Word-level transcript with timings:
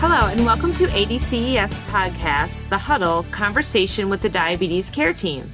Hello, 0.00 0.28
and 0.28 0.46
welcome 0.46 0.72
to 0.72 0.86
ADCES 0.86 1.84
podcast, 1.90 2.66
The 2.70 2.78
Huddle 2.78 3.24
Conversation 3.24 4.08
with 4.08 4.22
the 4.22 4.30
Diabetes 4.30 4.88
Care 4.88 5.12
Team. 5.12 5.52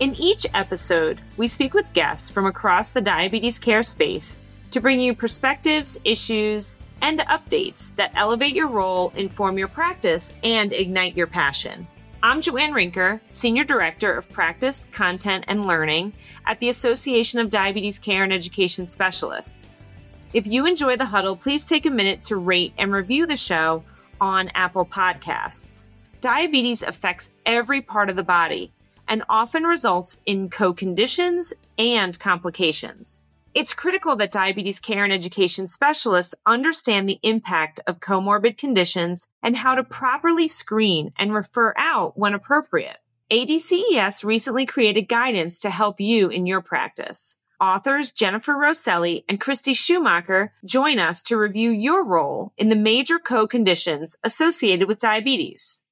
In 0.00 0.14
each 0.14 0.46
episode, 0.54 1.20
we 1.36 1.46
speak 1.46 1.74
with 1.74 1.92
guests 1.92 2.30
from 2.30 2.46
across 2.46 2.88
the 2.88 3.02
diabetes 3.02 3.58
care 3.58 3.82
space 3.82 4.38
to 4.70 4.80
bring 4.80 4.98
you 4.98 5.14
perspectives, 5.14 5.98
issues, 6.04 6.74
and 7.02 7.18
updates 7.20 7.94
that 7.96 8.12
elevate 8.14 8.54
your 8.54 8.68
role, 8.68 9.12
inform 9.14 9.58
your 9.58 9.68
practice, 9.68 10.32
and 10.42 10.72
ignite 10.72 11.14
your 11.14 11.26
passion. 11.26 11.86
I'm 12.22 12.40
Joanne 12.40 12.72
Rinker, 12.72 13.20
Senior 13.30 13.64
Director 13.64 14.10
of 14.14 14.26
Practice, 14.30 14.88
Content, 14.90 15.44
and 15.48 15.66
Learning 15.66 16.14
at 16.46 16.60
the 16.60 16.70
Association 16.70 17.40
of 17.40 17.50
Diabetes 17.50 17.98
Care 17.98 18.24
and 18.24 18.32
Education 18.32 18.86
Specialists. 18.86 19.84
If 20.32 20.46
you 20.46 20.64
enjoy 20.64 20.96
the 20.96 21.04
huddle, 21.04 21.36
please 21.36 21.62
take 21.62 21.84
a 21.84 21.90
minute 21.90 22.22
to 22.22 22.36
rate 22.36 22.72
and 22.78 22.90
review 22.90 23.26
the 23.26 23.36
show 23.36 23.84
on 24.18 24.50
Apple 24.54 24.86
Podcasts. 24.86 25.90
Diabetes 26.22 26.82
affects 26.82 27.30
every 27.44 27.82
part 27.82 28.08
of 28.08 28.16
the 28.16 28.22
body 28.22 28.72
and 29.06 29.24
often 29.28 29.64
results 29.64 30.20
in 30.24 30.48
co 30.48 30.72
conditions 30.72 31.52
and 31.76 32.18
complications. 32.18 33.24
It's 33.52 33.74
critical 33.74 34.16
that 34.16 34.30
diabetes 34.30 34.80
care 34.80 35.04
and 35.04 35.12
education 35.12 35.66
specialists 35.66 36.34
understand 36.46 37.06
the 37.06 37.20
impact 37.22 37.80
of 37.86 38.00
comorbid 38.00 38.56
conditions 38.56 39.26
and 39.42 39.54
how 39.54 39.74
to 39.74 39.84
properly 39.84 40.48
screen 40.48 41.12
and 41.18 41.34
refer 41.34 41.74
out 41.76 42.16
when 42.16 42.32
appropriate. 42.32 42.96
ADCES 43.30 44.24
recently 44.24 44.64
created 44.64 45.02
guidance 45.02 45.58
to 45.58 45.68
help 45.68 46.00
you 46.00 46.30
in 46.30 46.46
your 46.46 46.62
practice 46.62 47.36
authors 47.62 48.10
Jennifer 48.10 48.54
Rosselli 48.54 49.24
and 49.28 49.40
Christy 49.40 49.72
Schumacher 49.72 50.52
join 50.66 50.98
us 50.98 51.22
to 51.22 51.38
review 51.38 51.70
your 51.70 52.04
role 52.04 52.52
in 52.58 52.68
the 52.68 52.76
major 52.76 53.20
co-conditions 53.20 54.16
associated 54.24 54.88
with 54.88 54.98
diabetes. 54.98 55.82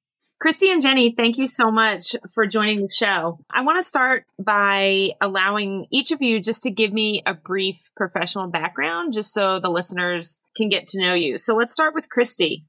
Christy 0.41 0.71
and 0.71 0.81
Jenny, 0.81 1.13
thank 1.15 1.37
you 1.37 1.47
so 1.47 1.71
much 1.71 2.15
for 2.33 2.45
joining 2.45 2.81
the 2.81 2.89
show. 2.89 3.39
I 3.49 3.61
want 3.61 3.77
to 3.77 3.83
start 3.83 4.25
by 4.37 5.11
allowing 5.21 5.85
each 5.91 6.11
of 6.11 6.21
you 6.21 6.41
just 6.41 6.63
to 6.63 6.71
give 6.71 6.91
me 6.91 7.21
a 7.25 7.33
brief 7.33 7.91
professional 7.95 8.47
background, 8.47 9.13
just 9.13 9.33
so 9.33 9.59
the 9.59 9.69
listeners 9.69 10.39
can 10.57 10.67
get 10.67 10.87
to 10.87 10.99
know 10.99 11.13
you. 11.13 11.37
So 11.37 11.55
let's 11.55 11.73
start 11.73 11.93
with 11.93 12.09
Christy. 12.09 12.65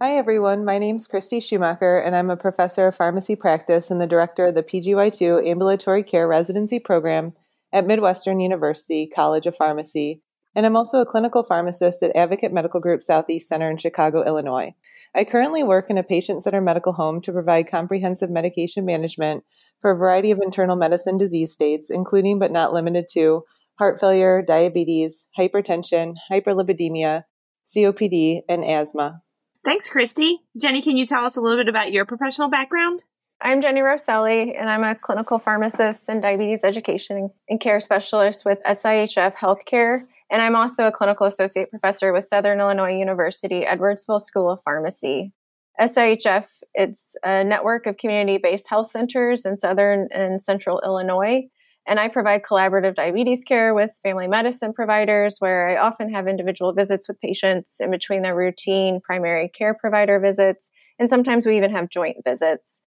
Hi, 0.00 0.16
everyone. 0.16 0.64
My 0.64 0.78
name 0.78 0.96
is 0.96 1.06
Christy 1.06 1.40
Schumacher, 1.40 1.98
and 1.98 2.16
I'm 2.16 2.30
a 2.30 2.36
professor 2.38 2.86
of 2.86 2.96
pharmacy 2.96 3.36
practice 3.36 3.90
and 3.90 4.00
the 4.00 4.06
director 4.06 4.46
of 4.46 4.54
the 4.54 4.62
PGY2 4.62 5.46
Ambulatory 5.46 6.02
Care 6.02 6.26
Residency 6.26 6.78
Program 6.78 7.34
at 7.72 7.86
Midwestern 7.86 8.40
University 8.40 9.06
College 9.06 9.46
of 9.46 9.56
Pharmacy, 9.56 10.22
and 10.54 10.66
I'm 10.66 10.76
also 10.76 11.00
a 11.00 11.06
clinical 11.06 11.42
pharmacist 11.42 12.02
at 12.02 12.14
Advocate 12.16 12.52
Medical 12.52 12.80
Group 12.80 13.02
Southeast 13.02 13.48
Center 13.48 13.70
in 13.70 13.76
Chicago, 13.76 14.24
Illinois. 14.24 14.74
I 15.14 15.24
currently 15.24 15.62
work 15.62 15.86
in 15.90 15.98
a 15.98 16.02
patient 16.02 16.42
centered 16.42 16.62
medical 16.62 16.92
home 16.92 17.20
to 17.22 17.32
provide 17.32 17.68
comprehensive 17.68 18.30
medication 18.30 18.84
management 18.84 19.44
for 19.80 19.90
a 19.90 19.96
variety 19.96 20.30
of 20.30 20.40
internal 20.42 20.76
medicine 20.76 21.16
disease 21.16 21.52
states, 21.52 21.90
including 21.90 22.38
but 22.38 22.52
not 22.52 22.72
limited 22.72 23.06
to 23.12 23.44
heart 23.78 23.98
failure, 23.98 24.42
diabetes, 24.42 25.26
hypertension, 25.38 26.14
hyperlipidemia, 26.30 27.24
COPD, 27.66 28.42
and 28.48 28.64
asthma. 28.64 29.22
Thanks, 29.64 29.90
Christy. 29.90 30.40
Jenny, 30.60 30.82
can 30.82 30.96
you 30.96 31.06
tell 31.06 31.24
us 31.24 31.36
a 31.36 31.40
little 31.40 31.58
bit 31.58 31.68
about 31.68 31.92
your 31.92 32.04
professional 32.04 32.48
background? 32.48 33.04
I'm 33.42 33.62
Jenny 33.62 33.80
Rosselli, 33.80 34.54
and 34.54 34.68
I'm 34.68 34.84
a 34.84 34.94
clinical 34.94 35.38
pharmacist 35.38 36.10
and 36.10 36.20
diabetes 36.20 36.62
education 36.62 37.30
and 37.48 37.58
care 37.58 37.80
specialist 37.80 38.44
with 38.44 38.58
SIHF 38.66 39.34
Healthcare. 39.34 40.02
And 40.30 40.42
I'm 40.42 40.54
also 40.54 40.86
a 40.86 40.92
clinical 40.92 41.26
associate 41.26 41.70
professor 41.70 42.12
with 42.12 42.28
Southern 42.28 42.60
Illinois 42.60 42.98
University 42.98 43.62
Edwardsville 43.62 44.20
School 44.20 44.50
of 44.50 44.60
Pharmacy. 44.62 45.32
SIHF, 45.80 46.48
it's 46.74 47.14
a 47.24 47.42
network 47.42 47.86
of 47.86 47.96
community 47.96 48.36
based 48.36 48.68
health 48.68 48.90
centers 48.90 49.46
in 49.46 49.56
Southern 49.56 50.08
and 50.12 50.42
Central 50.42 50.82
Illinois. 50.84 51.48
And 51.86 51.98
I 51.98 52.08
provide 52.08 52.42
collaborative 52.42 52.94
diabetes 52.94 53.42
care 53.42 53.72
with 53.72 53.90
family 54.02 54.28
medicine 54.28 54.74
providers, 54.74 55.36
where 55.38 55.66
I 55.66 55.78
often 55.78 56.12
have 56.12 56.28
individual 56.28 56.74
visits 56.74 57.08
with 57.08 57.18
patients 57.22 57.78
in 57.80 57.90
between 57.90 58.20
their 58.20 58.36
routine 58.36 59.00
primary 59.00 59.48
care 59.48 59.72
provider 59.72 60.20
visits. 60.20 60.70
And 60.98 61.08
sometimes 61.08 61.46
we 61.46 61.56
even 61.56 61.70
have 61.72 61.88
joint 61.88 62.18
visits. 62.22 62.82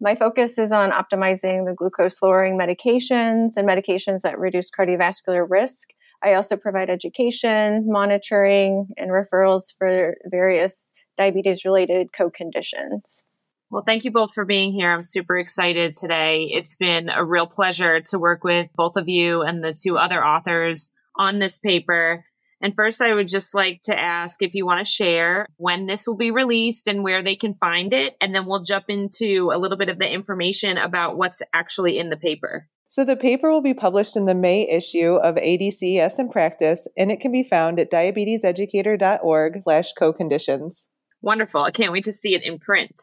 My 0.00 0.14
focus 0.14 0.58
is 0.58 0.70
on 0.70 0.90
optimizing 0.90 1.66
the 1.66 1.74
glucose 1.76 2.22
lowering 2.22 2.56
medications 2.56 3.56
and 3.56 3.68
medications 3.68 4.20
that 4.22 4.38
reduce 4.38 4.70
cardiovascular 4.70 5.44
risk. 5.48 5.88
I 6.22 6.34
also 6.34 6.56
provide 6.56 6.88
education, 6.88 7.84
monitoring, 7.86 8.88
and 8.96 9.10
referrals 9.10 9.74
for 9.76 10.16
various 10.24 10.92
diabetes 11.16 11.64
related 11.64 12.12
co 12.16 12.30
conditions. 12.30 13.24
Well, 13.70 13.82
thank 13.84 14.04
you 14.04 14.10
both 14.10 14.32
for 14.32 14.44
being 14.44 14.72
here. 14.72 14.90
I'm 14.90 15.02
super 15.02 15.36
excited 15.36 15.94
today. 15.94 16.48
It's 16.50 16.76
been 16.76 17.08
a 17.10 17.24
real 17.24 17.46
pleasure 17.46 18.00
to 18.00 18.18
work 18.18 18.44
with 18.44 18.68
both 18.76 18.96
of 18.96 19.08
you 19.08 19.42
and 19.42 19.62
the 19.62 19.74
two 19.74 19.98
other 19.98 20.24
authors 20.24 20.92
on 21.16 21.38
this 21.40 21.58
paper. 21.58 22.24
And 22.60 22.74
first, 22.74 23.00
I 23.00 23.14
would 23.14 23.28
just 23.28 23.54
like 23.54 23.82
to 23.82 23.98
ask 23.98 24.42
if 24.42 24.54
you 24.54 24.66
want 24.66 24.80
to 24.80 24.90
share 24.90 25.46
when 25.56 25.86
this 25.86 26.06
will 26.06 26.16
be 26.16 26.30
released 26.30 26.88
and 26.88 27.04
where 27.04 27.22
they 27.22 27.36
can 27.36 27.54
find 27.54 27.92
it. 27.92 28.16
And 28.20 28.34
then 28.34 28.46
we'll 28.46 28.64
jump 28.64 28.86
into 28.88 29.50
a 29.54 29.58
little 29.58 29.78
bit 29.78 29.88
of 29.88 29.98
the 29.98 30.10
information 30.10 30.76
about 30.76 31.16
what's 31.16 31.40
actually 31.54 31.98
in 31.98 32.10
the 32.10 32.16
paper. 32.16 32.68
So, 32.90 33.04
the 33.04 33.16
paper 33.16 33.50
will 33.50 33.60
be 33.60 33.74
published 33.74 34.16
in 34.16 34.24
the 34.24 34.34
May 34.34 34.66
issue 34.66 35.16
of 35.16 35.34
ADCES 35.34 36.18
in 36.18 36.30
Practice, 36.30 36.88
and 36.96 37.12
it 37.12 37.20
can 37.20 37.30
be 37.30 37.42
found 37.42 37.78
at 37.78 37.90
diabeteseducator.org 37.90 39.62
slash 39.62 39.92
co-conditions. 39.92 40.88
Wonderful. 41.20 41.62
I 41.62 41.70
can't 41.70 41.92
wait 41.92 42.04
to 42.04 42.14
see 42.14 42.34
it 42.34 42.42
in 42.42 42.58
print. 42.58 42.94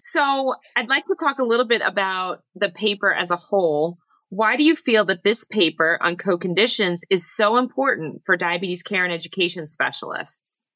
So, 0.00 0.54
I'd 0.76 0.88
like 0.88 1.06
to 1.06 1.16
talk 1.18 1.40
a 1.40 1.44
little 1.44 1.66
bit 1.66 1.82
about 1.84 2.44
the 2.54 2.70
paper 2.70 3.12
as 3.12 3.32
a 3.32 3.36
whole. 3.36 3.98
Why 4.34 4.56
do 4.56 4.64
you 4.64 4.74
feel 4.74 5.04
that 5.04 5.24
this 5.24 5.44
paper 5.44 5.98
on 6.00 6.16
co-conditions 6.16 7.04
is 7.10 7.30
so 7.30 7.58
important 7.58 8.22
for 8.24 8.34
diabetes 8.34 8.82
care 8.82 9.04
and 9.04 9.12
education 9.12 9.66
specialists? 9.66 10.70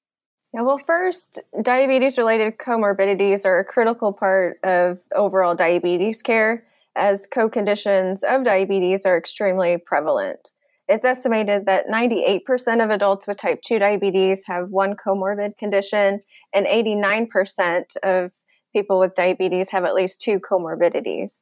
Yeah, 0.53 0.61
well, 0.61 0.77
first, 0.77 1.41
diabetes 1.63 2.19
related 2.19 2.59
comorbidities 2.59 3.47
are 3.47 3.59
a 3.59 3.65
critical 3.65 4.13
part 4.13 4.59
of 4.63 4.99
overall 5.15 5.55
diabetes 5.55 6.21
care, 6.21 6.65
as 6.97 7.27
co 7.27 7.49
conditions 7.49 8.23
of 8.23 8.45
diabetes 8.45 9.07
are 9.07 9.17
extremely 9.17 9.79
prevalent. 9.79 10.53
It's 10.87 11.07
estimated 11.07 11.65
that 11.65 11.89
98% 11.89 12.85
of 12.85 12.91
adults 12.91 13.27
with 13.27 13.39
type 13.39 13.63
2 13.63 13.79
diabetes 13.79 14.43
have 14.49 14.69
one 14.69 14.97
comorbid 14.97 15.57
condition, 15.57 16.21
and 16.55 16.67
89% 16.67 17.97
of 18.03 18.33
people 18.75 19.01
with 19.01 19.15
diabetes 19.15 19.71
have 19.71 19.87
at 19.87 19.95
least 19.95 20.21
two 20.21 20.41
comorbidities. 20.41 21.41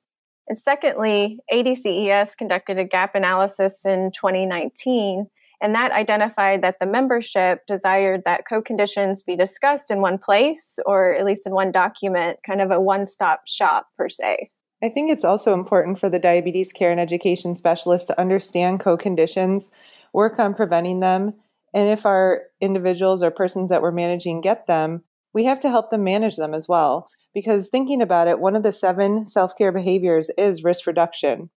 And 0.49 0.59
secondly, 0.59 1.39
ADCES 1.53 2.37
conducted 2.37 2.79
a 2.79 2.85
gap 2.85 3.15
analysis 3.15 3.85
in 3.85 4.11
2019, 4.13 5.27
and 5.63 5.75
that 5.75 5.93
identified 5.93 6.63
that 6.63 6.79
the 6.81 6.87
membership 6.87 7.67
desired 7.67 8.23
that 8.25 8.47
co 8.47 8.61
conditions 8.61 9.23
be 9.23 9.37
discussed 9.37 9.91
in 9.91 10.01
one 10.01 10.19
place 10.19 10.79
or 10.85 11.15
at 11.15 11.25
least 11.25 11.47
in 11.47 11.55
one 11.55 11.73
document, 11.73 12.39
kind 12.47 12.61
of 12.61 12.71
a 12.71 12.81
one 12.81 13.07
stop 13.07 13.41
shop 13.47 13.87
per 13.97 14.09
se. 14.09 14.51
I 14.83 14.91
think 14.91 15.11
it's 15.11 15.25
also 15.25 15.55
important 15.55 15.99
for 15.99 16.11
the 16.11 16.19
diabetes 16.19 16.73
care 16.73 16.91
and 16.91 17.01
education 17.01 17.55
specialist 17.55 18.09
to 18.09 18.21
understand 18.21 18.81
co 18.81 18.99
conditions, 18.99 19.71
work 20.13 20.39
on 20.39 20.53
preventing 20.53 21.01
them, 21.01 21.33
and 21.73 21.89
if 21.89 22.05
our 22.05 22.43
individuals 22.61 23.23
or 23.23 23.31
persons 23.31 23.71
that 23.71 23.81
we're 23.81 23.93
managing 23.93 24.43
get 24.43 24.67
them, 24.67 25.03
we 25.33 25.45
have 25.45 25.61
to 25.61 25.71
help 25.71 25.91
them 25.91 26.05
manage 26.05 26.37
them 26.37 26.53
as 26.53 26.69
well 26.69 27.09
because 27.35 27.69
thinking 27.69 28.01
about 28.01 28.29
it, 28.29 28.39
one 28.39 28.57
of 28.57 28.63
the 28.63 28.73
seven 28.73 29.27
self 29.27 29.57
care 29.57 29.73
behaviors 29.73 30.31
is 30.39 30.65
risk 30.65 30.87
reduction. 30.87 31.51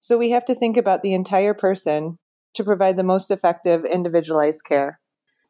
So 0.00 0.16
we 0.16 0.30
have 0.30 0.44
to 0.46 0.54
think 0.54 0.76
about 0.76 1.02
the 1.02 1.14
entire 1.14 1.54
person 1.54 2.18
to 2.54 2.64
provide 2.64 2.96
the 2.96 3.02
most 3.02 3.30
effective 3.30 3.84
individualized 3.84 4.64
care. 4.64 5.00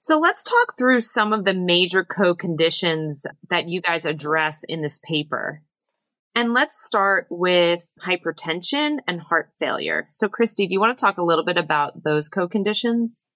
So 0.01 0.19
let's 0.19 0.43
talk 0.43 0.77
through 0.77 1.01
some 1.01 1.33
of 1.33 1.45
the 1.45 1.55
major 1.55 2.05
co 2.05 2.35
conditions 2.35 3.27
that 3.49 3.69
you 3.69 3.81
guys 3.81 4.05
address 4.05 4.65
in 4.65 4.83
this 4.83 5.01
paper. 5.05 5.63
And 6.35 6.53
let's 6.53 6.83
start 6.83 7.27
with 7.31 7.87
hypertension 8.05 8.99
and 9.07 9.21
heart 9.21 9.51
failure. 9.59 10.07
So, 10.11 10.29
Christy, 10.29 10.67
do 10.67 10.73
you 10.73 10.81
want 10.81 10.97
to 10.97 11.01
talk 11.01 11.17
a 11.17 11.23
little 11.23 11.45
bit 11.45 11.57
about 11.57 12.03
those 12.03 12.29
co 12.29 12.49
conditions? 12.49 13.29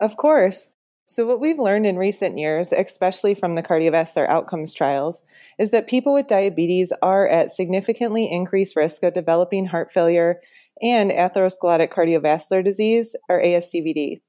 Of 0.00 0.16
course. 0.16 0.68
So, 1.08 1.24
what 1.24 1.38
we've 1.38 1.58
learned 1.58 1.86
in 1.86 1.96
recent 1.96 2.36
years, 2.36 2.72
especially 2.72 3.36
from 3.36 3.54
the 3.54 3.62
cardiovascular 3.62 4.28
outcomes 4.28 4.74
trials, 4.74 5.22
is 5.56 5.70
that 5.70 5.86
people 5.86 6.12
with 6.12 6.26
diabetes 6.26 6.92
are 7.00 7.28
at 7.28 7.52
significantly 7.52 8.28
increased 8.28 8.74
risk 8.74 9.04
of 9.04 9.14
developing 9.14 9.66
heart 9.66 9.92
failure 9.92 10.40
and 10.82 11.12
atherosclerotic 11.12 11.92
cardiovascular 11.92 12.64
disease, 12.64 13.14
or 13.28 13.40
ASCVD. 13.40 14.20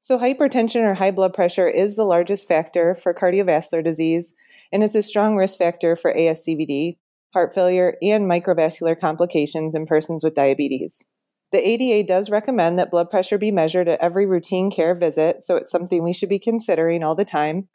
So, 0.00 0.18
hypertension 0.18 0.80
or 0.80 0.94
high 0.94 1.10
blood 1.10 1.34
pressure 1.34 1.68
is 1.68 1.96
the 1.96 2.04
largest 2.04 2.48
factor 2.48 2.94
for 2.94 3.12
cardiovascular 3.12 3.84
disease, 3.84 4.32
and 4.72 4.82
it's 4.82 4.94
a 4.94 5.02
strong 5.02 5.36
risk 5.36 5.58
factor 5.58 5.96
for 5.96 6.14
ASCVD, 6.14 6.96
heart 7.34 7.54
failure, 7.54 7.96
and 8.00 8.24
microvascular 8.24 8.98
complications 8.98 9.74
in 9.74 9.84
persons 9.84 10.24
with 10.24 10.34
diabetes. 10.34 11.04
The 11.52 11.68
ADA 11.68 12.06
does 12.08 12.30
recommend 12.30 12.78
that 12.78 12.90
blood 12.90 13.10
pressure 13.10 13.36
be 13.36 13.50
measured 13.50 13.86
at 13.86 14.00
every 14.00 14.24
routine 14.24 14.70
care 14.70 14.94
visit, 14.94 15.42
so 15.42 15.56
it's 15.56 15.70
something 15.70 16.02
we 16.02 16.14
should 16.14 16.30
be 16.30 16.38
considering 16.38 17.02
all 17.02 17.14
the 17.14 17.26
time. 17.26 17.68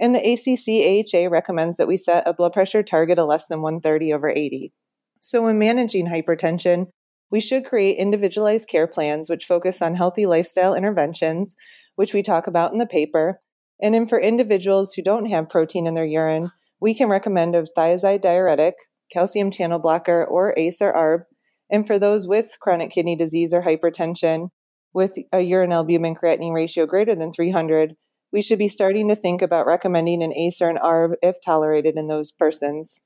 And 0.00 0.14
the 0.14 0.18
ACC 0.18 1.14
AHA 1.14 1.30
recommends 1.30 1.76
that 1.76 1.86
we 1.86 1.96
set 1.96 2.26
a 2.26 2.34
blood 2.34 2.52
pressure 2.52 2.82
target 2.82 3.20
of 3.20 3.28
less 3.28 3.46
than 3.46 3.62
130 3.62 4.12
over 4.12 4.28
80. 4.28 4.72
So, 5.20 5.42
when 5.42 5.58
managing 5.60 6.08
hypertension, 6.08 6.86
we 7.30 7.40
should 7.40 7.64
create 7.64 7.98
individualized 7.98 8.68
care 8.68 8.88
plans 8.88 9.30
which 9.30 9.44
focus 9.44 9.80
on 9.80 9.94
healthy 9.94 10.26
lifestyle 10.26 10.74
interventions, 10.74 11.54
which 11.94 12.12
we 12.12 12.22
talk 12.22 12.48
about 12.48 12.72
in 12.72 12.78
the 12.78 12.86
paper. 12.86 13.40
And 13.80 13.94
then 13.94 14.08
for 14.08 14.18
individuals 14.18 14.94
who 14.94 15.02
don't 15.02 15.26
have 15.26 15.48
protein 15.48 15.86
in 15.86 15.94
their 15.94 16.04
urine, 16.04 16.50
we 16.80 16.94
can 16.94 17.08
recommend 17.08 17.54
a 17.54 17.62
thiazide 17.62 18.22
diuretic, 18.22 18.74
calcium 19.12 19.52
channel 19.52 19.78
blocker, 19.78 20.24
or 20.24 20.52
ACE 20.56 20.82
or 20.82 20.92
ARB 20.92 21.29
and 21.70 21.86
for 21.86 21.98
those 21.98 22.26
with 22.26 22.56
chronic 22.60 22.90
kidney 22.90 23.16
disease 23.16 23.54
or 23.54 23.62
hypertension 23.62 24.48
with 24.92 25.16
a 25.32 25.40
urine 25.40 25.72
albumin 25.72 26.14
creatinine 26.14 26.54
ratio 26.54 26.86
greater 26.86 27.14
than 27.14 27.32
300, 27.32 27.94
we 28.32 28.42
should 28.42 28.58
be 28.58 28.68
starting 28.68 29.08
to 29.08 29.16
think 29.16 29.42
about 29.42 29.66
recommending 29.66 30.22
an 30.22 30.34
ACE 30.34 30.60
or 30.60 30.68
an 30.68 30.78
ARB 30.78 31.14
if 31.22 31.36
tolerated 31.44 31.96
in 31.96 32.06
those 32.06 32.32
persons. 32.32 33.00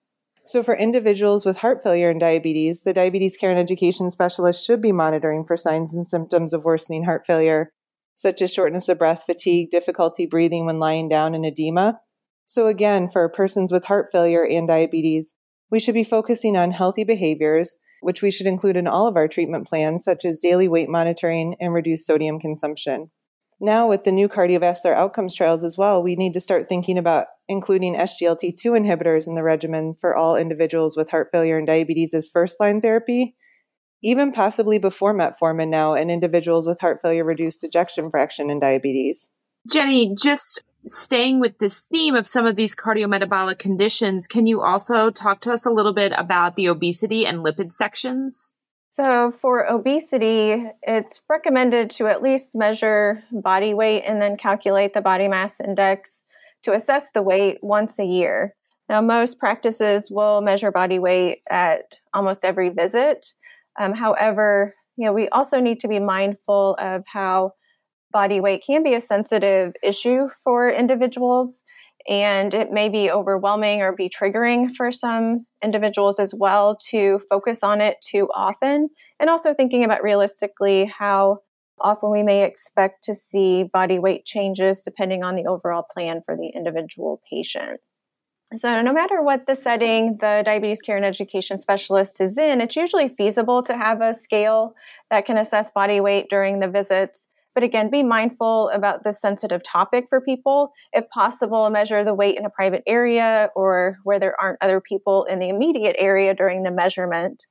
So, 0.46 0.62
for 0.62 0.76
individuals 0.76 1.46
with 1.46 1.58
heart 1.58 1.82
failure 1.82 2.10
and 2.10 2.20
diabetes, 2.20 2.82
the 2.82 2.92
diabetes 2.92 3.36
care 3.36 3.50
and 3.50 3.58
education 3.58 4.10
specialist 4.10 4.64
should 4.64 4.82
be 4.82 4.92
monitoring 4.92 5.44
for 5.46 5.56
signs 5.56 5.94
and 5.94 6.06
symptoms 6.06 6.52
of 6.52 6.64
worsening 6.64 7.04
heart 7.04 7.26
failure, 7.26 7.70
such 8.14 8.42
as 8.42 8.52
shortness 8.52 8.90
of 8.90 8.98
breath, 8.98 9.24
fatigue, 9.24 9.70
difficulty 9.70 10.26
breathing 10.26 10.66
when 10.66 10.78
lying 10.78 11.08
down, 11.08 11.34
and 11.34 11.46
edema. 11.46 11.98
So, 12.44 12.66
again, 12.66 13.08
for 13.08 13.26
persons 13.30 13.72
with 13.72 13.86
heart 13.86 14.08
failure 14.12 14.44
and 14.44 14.68
diabetes, 14.68 15.32
we 15.70 15.80
should 15.80 15.94
be 15.94 16.04
focusing 16.04 16.58
on 16.58 16.72
healthy 16.72 17.04
behaviors 17.04 17.78
which 18.04 18.20
we 18.20 18.30
should 18.30 18.46
include 18.46 18.76
in 18.76 18.86
all 18.86 19.06
of 19.06 19.16
our 19.16 19.26
treatment 19.26 19.66
plans, 19.66 20.04
such 20.04 20.24
as 20.24 20.38
daily 20.38 20.68
weight 20.68 20.90
monitoring 20.90 21.56
and 21.58 21.72
reduced 21.72 22.06
sodium 22.06 22.38
consumption. 22.38 23.10
Now, 23.60 23.88
with 23.88 24.04
the 24.04 24.12
new 24.12 24.28
cardiovascular 24.28 24.94
outcomes 24.94 25.34
trials 25.34 25.64
as 25.64 25.78
well, 25.78 26.02
we 26.02 26.14
need 26.14 26.34
to 26.34 26.40
start 26.40 26.68
thinking 26.68 26.98
about 26.98 27.28
including 27.48 27.94
SGLT2 27.94 28.62
inhibitors 28.64 29.26
in 29.26 29.36
the 29.36 29.42
regimen 29.42 29.94
for 29.98 30.14
all 30.14 30.36
individuals 30.36 30.96
with 30.96 31.10
heart 31.10 31.30
failure 31.32 31.56
and 31.56 31.66
diabetes 31.66 32.12
as 32.12 32.28
first 32.28 32.60
line 32.60 32.82
therapy, 32.82 33.36
even 34.02 34.32
possibly 34.32 34.78
before 34.78 35.14
metformin 35.14 35.68
now 35.68 35.94
in 35.94 36.10
individuals 36.10 36.66
with 36.66 36.80
heart 36.80 37.00
failure 37.00 37.24
reduced 37.24 37.64
ejection 37.64 38.10
fraction 38.10 38.50
and 38.50 38.60
diabetes. 38.60 39.30
Jenny, 39.70 40.14
just 40.14 40.62
staying 40.86 41.40
with 41.40 41.58
this 41.58 41.80
theme 41.80 42.14
of 42.14 42.26
some 42.26 42.46
of 42.46 42.56
these 42.56 42.76
cardiometabolic 42.76 43.58
conditions, 43.58 44.26
can 44.26 44.46
you 44.46 44.62
also 44.62 45.10
talk 45.10 45.40
to 45.42 45.52
us 45.52 45.64
a 45.64 45.70
little 45.70 45.94
bit 45.94 46.12
about 46.16 46.56
the 46.56 46.68
obesity 46.68 47.26
and 47.26 47.44
lipid 47.44 47.72
sections? 47.72 48.54
So, 48.90 49.32
for 49.32 49.66
obesity, 49.66 50.66
it's 50.82 51.20
recommended 51.28 51.90
to 51.90 52.06
at 52.06 52.22
least 52.22 52.54
measure 52.54 53.24
body 53.32 53.74
weight 53.74 54.04
and 54.06 54.22
then 54.22 54.36
calculate 54.36 54.94
the 54.94 55.00
body 55.00 55.26
mass 55.26 55.60
index 55.60 56.22
to 56.62 56.72
assess 56.72 57.08
the 57.12 57.22
weight 57.22 57.58
once 57.60 57.98
a 57.98 58.04
year. 58.04 58.54
Now, 58.88 59.00
most 59.00 59.40
practices 59.40 60.10
will 60.10 60.42
measure 60.42 60.70
body 60.70 60.98
weight 60.98 61.38
at 61.50 61.86
almost 62.12 62.44
every 62.44 62.68
visit. 62.68 63.34
Um, 63.80 63.94
however, 63.94 64.74
you 64.96 65.06
know, 65.06 65.12
we 65.12 65.28
also 65.30 65.58
need 65.58 65.80
to 65.80 65.88
be 65.88 65.98
mindful 65.98 66.76
of 66.78 67.02
how 67.06 67.54
body 68.14 68.40
weight 68.40 68.62
can 68.64 68.82
be 68.82 68.94
a 68.94 69.00
sensitive 69.00 69.74
issue 69.82 70.28
for 70.42 70.70
individuals 70.70 71.62
and 72.08 72.54
it 72.54 72.70
may 72.70 72.88
be 72.88 73.10
overwhelming 73.10 73.82
or 73.82 73.92
be 73.92 74.08
triggering 74.08 74.70
for 74.70 74.90
some 74.90 75.46
individuals 75.62 76.18
as 76.18 76.34
well 76.34 76.76
to 76.76 77.20
focus 77.28 77.62
on 77.62 77.80
it 77.80 77.96
too 78.00 78.28
often 78.34 78.88
and 79.18 79.28
also 79.28 79.52
thinking 79.52 79.84
about 79.84 80.02
realistically 80.02 80.86
how 80.96 81.38
often 81.80 82.10
we 82.12 82.22
may 82.22 82.44
expect 82.44 83.02
to 83.02 83.14
see 83.14 83.64
body 83.64 83.98
weight 83.98 84.24
changes 84.24 84.84
depending 84.84 85.24
on 85.24 85.34
the 85.34 85.46
overall 85.46 85.84
plan 85.92 86.22
for 86.24 86.36
the 86.36 86.52
individual 86.54 87.20
patient 87.28 87.80
so, 88.56 88.80
no 88.82 88.92
matter 88.92 89.20
what 89.20 89.46
the 89.46 89.56
setting 89.56 90.18
the 90.20 90.42
diabetes 90.44 90.80
care 90.80 90.96
and 90.96 91.04
education 91.04 91.58
specialist 91.58 92.20
is 92.20 92.38
in, 92.38 92.60
it's 92.60 92.76
usually 92.76 93.08
feasible 93.08 93.62
to 93.64 93.76
have 93.76 94.00
a 94.00 94.14
scale 94.14 94.74
that 95.10 95.26
can 95.26 95.38
assess 95.38 95.72
body 95.72 96.00
weight 96.00 96.28
during 96.28 96.60
the 96.60 96.68
visits. 96.68 97.26
But 97.54 97.62
again, 97.62 97.88
be 97.88 98.02
mindful 98.02 98.68
about 98.70 99.04
this 99.04 99.20
sensitive 99.20 99.62
topic 99.62 100.06
for 100.08 100.20
people. 100.20 100.72
If 100.92 101.08
possible, 101.10 101.70
measure 101.70 102.02
the 102.02 102.14
weight 102.14 102.36
in 102.36 102.44
a 102.44 102.50
private 102.50 102.82
area 102.86 103.50
or 103.54 103.98
where 104.02 104.18
there 104.18 104.38
aren't 104.40 104.58
other 104.60 104.80
people 104.80 105.24
in 105.24 105.38
the 105.38 105.48
immediate 105.48 105.96
area 105.98 106.34
during 106.34 106.64
the 106.64 106.72
measurement. 106.72 107.44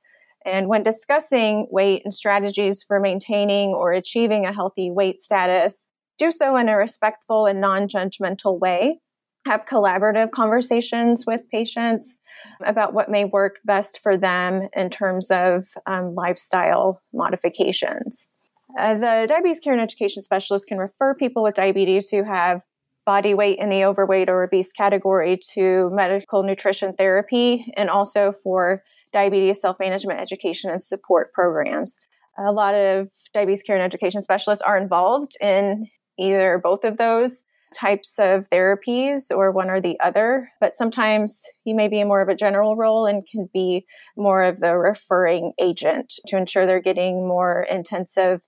And 0.44 0.68
when 0.68 0.82
discussing 0.82 1.68
weight 1.70 2.02
and 2.04 2.12
strategies 2.12 2.82
for 2.82 3.00
maintaining 3.00 3.70
or 3.70 3.92
achieving 3.92 4.44
a 4.44 4.52
healthy 4.52 4.90
weight 4.90 5.22
status, 5.22 5.86
do 6.18 6.30
so 6.30 6.56
in 6.56 6.68
a 6.68 6.76
respectful 6.76 7.46
and 7.46 7.60
non 7.60 7.88
judgmental 7.88 8.60
way. 8.60 9.00
Have 9.46 9.66
collaborative 9.66 10.30
conversations 10.30 11.24
with 11.26 11.42
patients 11.50 12.20
about 12.64 12.94
what 12.94 13.10
may 13.10 13.26
work 13.26 13.56
best 13.64 14.00
for 14.02 14.16
them 14.16 14.68
in 14.74 14.88
terms 14.88 15.30
of 15.30 15.66
um, 15.86 16.14
lifestyle 16.14 17.02
modifications. 17.12 18.30
Uh, 18.76 18.94
the 18.94 19.26
diabetes 19.28 19.60
care 19.60 19.72
and 19.72 19.82
education 19.82 20.22
specialist 20.22 20.66
can 20.66 20.78
refer 20.78 21.14
people 21.14 21.42
with 21.42 21.54
diabetes 21.54 22.10
who 22.10 22.24
have 22.24 22.60
body 23.06 23.34
weight 23.34 23.58
in 23.58 23.68
the 23.68 23.84
overweight 23.84 24.28
or 24.28 24.44
obese 24.44 24.72
category 24.72 25.38
to 25.52 25.90
medical 25.92 26.42
nutrition 26.42 26.92
therapy 26.94 27.66
and 27.76 27.90
also 27.90 28.32
for 28.42 28.82
diabetes 29.12 29.60
self 29.60 29.78
management 29.78 30.20
education 30.20 30.70
and 30.70 30.82
support 30.82 31.32
programs. 31.32 31.98
A 32.38 32.50
lot 32.50 32.74
of 32.74 33.08
diabetes 33.32 33.62
care 33.62 33.76
and 33.76 33.84
education 33.84 34.22
specialists 34.22 34.62
are 34.62 34.76
involved 34.76 35.32
in 35.40 35.86
either 36.18 36.58
both 36.62 36.84
of 36.84 36.96
those 36.96 37.44
types 37.74 38.14
of 38.18 38.48
therapies 38.50 39.30
or 39.30 39.50
one 39.50 39.68
or 39.68 39.80
the 39.80 39.98
other, 40.00 40.48
but 40.60 40.76
sometimes 40.76 41.40
you 41.64 41.74
may 41.74 41.88
be 41.88 42.00
in 42.00 42.08
more 42.08 42.22
of 42.22 42.28
a 42.28 42.34
general 42.34 42.76
role 42.76 43.04
and 43.04 43.26
can 43.30 43.48
be 43.52 43.84
more 44.16 44.42
of 44.42 44.60
the 44.60 44.76
referring 44.76 45.52
agent 45.60 46.14
to 46.26 46.36
ensure 46.36 46.66
they're 46.66 46.80
getting 46.80 47.26
more 47.26 47.66
intensive 47.68 48.40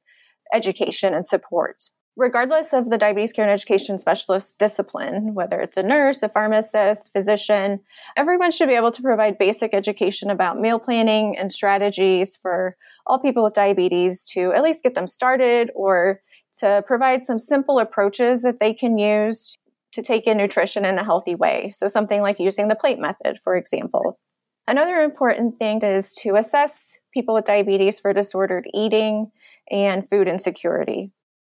education 0.53 1.15
and 1.15 1.26
support. 1.26 1.91
Regardless 2.19 2.73
of 2.73 2.88
the 2.88 2.97
diabetes 2.97 3.33
care 3.33 3.45
and 3.45 3.53
education 3.53 3.99
specialist 3.99 4.59
discipline, 4.59 5.35
whether 5.35 5.61
it's 5.61 5.76
a 5.76 5.83
nurse, 5.83 6.23
a 6.23 6.31
pharmacist, 6.31 7.12
physician, 7.12 7.81
everyone 8.17 8.50
should 8.50 8.71
be 8.71 8.75
able 8.75 8.91
to 8.91 9.03
provide 9.03 9.37
basic 9.37 9.75
education 9.75 10.31
about 10.31 10.59
meal 10.59 10.79
planning 10.79 11.37
and 11.37 11.53
strategies 11.53 12.35
for 12.35 12.75
all 13.07 13.19
people 13.19 13.45
with 13.45 13.53
diabetes 13.53 14.25
to 14.25 14.53
at 14.55 14.62
least 14.62 14.83
get 14.83 14.95
them 14.95 15.07
started 15.07 15.71
or 15.75 16.23
to 16.61 16.83
provide 16.87 17.23
some 17.23 17.38
simple 17.38 17.79
approaches 17.79 18.41
that 18.41 18.61
they 18.61 18.73
can 18.73 18.97
use 18.97 19.59
to 19.93 20.00
take 20.00 20.26
in 20.26 20.38
nutrition 20.38 20.87
in 20.87 20.99
a 20.99 21.05
healthy 21.05 21.35
way. 21.35 21.71
So, 21.75 21.87
something 21.87 22.23
like 22.23 22.41
using 22.41 22.69
the 22.69 22.75
plate 22.75 22.99
method, 22.99 23.41
for 23.45 23.57
example. 23.57 24.19
Another 24.67 24.97
important 24.97 25.59
thing 25.59 25.83
is 25.83 26.15
to 26.17 26.37
assess 26.37 26.97
people 27.12 27.35
with 27.35 27.45
diabetes 27.45 28.00
for 28.00 28.12
disordered 28.12 28.67
eating 28.75 29.31
and 29.70 30.08
food 30.08 30.28
insecurity. 30.28 31.12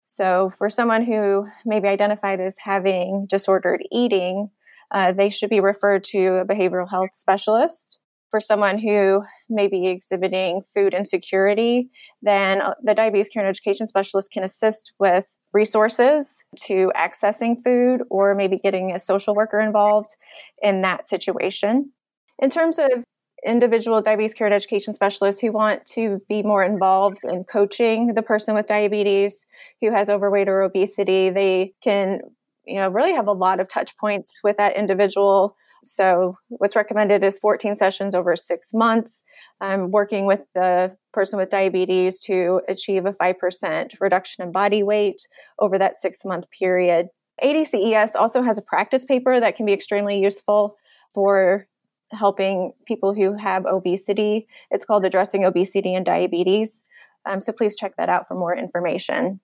So, 0.08 0.52
for 0.58 0.70
someone 0.70 1.06
who 1.06 1.48
may 1.66 1.80
be 1.80 1.88
identified 1.88 2.42
as 2.42 2.58
having 2.62 3.28
disordered 3.30 3.82
eating, 3.92 4.50
uh, 4.92 5.14
they 5.14 5.30
should 5.30 5.50
be 5.50 5.62
referred 5.62 6.04
to 6.06 6.36
a 6.36 6.46
behavioral 6.46 6.90
health 6.90 7.12
specialist. 7.14 8.00
For 8.30 8.40
someone 8.40 8.78
who 8.78 9.24
may 9.50 9.68
be 9.68 9.88
exhibiting 9.88 10.62
food 10.74 10.94
insecurity, 10.94 11.90
then 12.22 12.62
uh, 12.62 12.74
the 12.84 12.94
diabetes 12.94 13.30
care 13.30 13.44
and 13.44 13.50
education 13.50 13.88
specialist 13.88 14.32
can 14.32 14.44
assist 14.44 14.94
with 15.00 15.26
resources 15.54 16.44
to 16.66 16.92
accessing 16.96 17.58
food 17.64 18.02
or 18.10 18.36
maybe 18.36 18.58
getting 18.58 18.94
a 18.94 19.00
social 19.00 19.36
worker 19.36 19.60
involved 19.60 20.16
in 20.62 20.82
that 20.82 21.10
situation. 21.10 21.92
In 22.40 22.50
terms 22.50 22.80
of 22.80 23.04
individual 23.46 24.02
diabetes 24.02 24.34
care 24.34 24.48
and 24.48 24.54
education 24.54 24.94
specialists 24.94 25.42
who 25.42 25.52
want 25.52 25.86
to 25.86 26.22
be 26.30 26.44
more 26.44 26.64
involved 26.64 27.20
in 27.24 27.44
coaching 27.44 28.14
the 28.14 28.22
person 28.22 28.54
with 28.54 28.68
diabetes 28.68 29.46
who 29.82 29.92
has 29.92 30.10
overweight 30.10 30.48
or 30.48 30.62
obesity 30.62 31.30
they 31.30 31.74
can 31.84 32.20
you 32.66 32.76
know 32.76 32.90
really 32.90 33.14
have 33.14 33.28
a 33.28 33.34
lot 33.34 33.60
of 33.60 33.68
touch 33.68 33.98
points 33.98 34.40
with 34.44 34.58
that 34.58 34.76
individual. 34.76 35.56
So 35.84 36.38
what's 36.50 36.76
recommended 36.76 37.24
is 37.24 37.40
14 37.40 37.76
sessions 37.76 38.14
over 38.14 38.36
six 38.36 38.74
months. 38.74 39.24
Um, 39.62 39.92
working 39.92 40.26
with 40.26 40.42
the 40.54 40.96
person 41.12 41.38
with 41.40 41.50
diabetes 41.50 42.20
to 42.22 42.62
achieve 42.70 43.06
a 43.06 43.14
5% 43.14 43.92
reduction 44.00 44.44
in 44.44 44.52
body 44.52 44.84
weight 44.84 45.22
over 45.60 45.78
that 45.80 45.98
six 45.98 46.24
month 46.24 46.46
period. 46.58 47.08
ADCES 47.44 48.16
also 48.16 48.44
has 48.44 48.58
a 48.58 48.62
practice 48.62 49.06
paper 49.06 49.40
that 49.40 49.56
can 49.56 49.66
be 49.66 49.74
extremely 49.74 50.20
useful 50.20 50.76
for 51.14 51.68
helping 52.12 52.74
people 52.86 53.14
who 53.14 53.34
have 53.38 53.66
obesity. 53.66 54.48
It's 54.70 54.86
called 54.86 55.06
Addressing 55.06 55.46
Obesity 55.46 55.94
and 55.94 56.06
Diabetes. 56.06 56.84
Um, 57.26 57.42
so 57.42 57.52
please 57.52 57.76
check 57.76 57.96
that 57.98 58.10
out 58.10 58.28
for 58.28 58.36
more 58.36 58.56
information. 58.56 59.40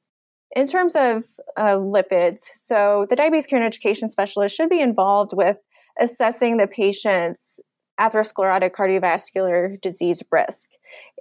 In 0.56 0.68
terms 0.68 0.96
of 0.96 1.24
uh, 1.58 1.76
lipids, 1.76 2.42
so 2.56 3.06
the 3.10 3.16
diabetes 3.16 3.48
care 3.48 3.58
and 3.58 3.66
education 3.66 4.10
specialist 4.10 4.56
should 4.56 4.70
be 4.70 4.80
involved 4.80 5.34
with 5.34 5.58
assessing 6.00 6.58
the 6.58 6.68
patient's 6.68 7.60
atherosclerotic 8.00 8.72
cardiovascular 8.72 9.80
disease 9.82 10.24
risk. 10.32 10.70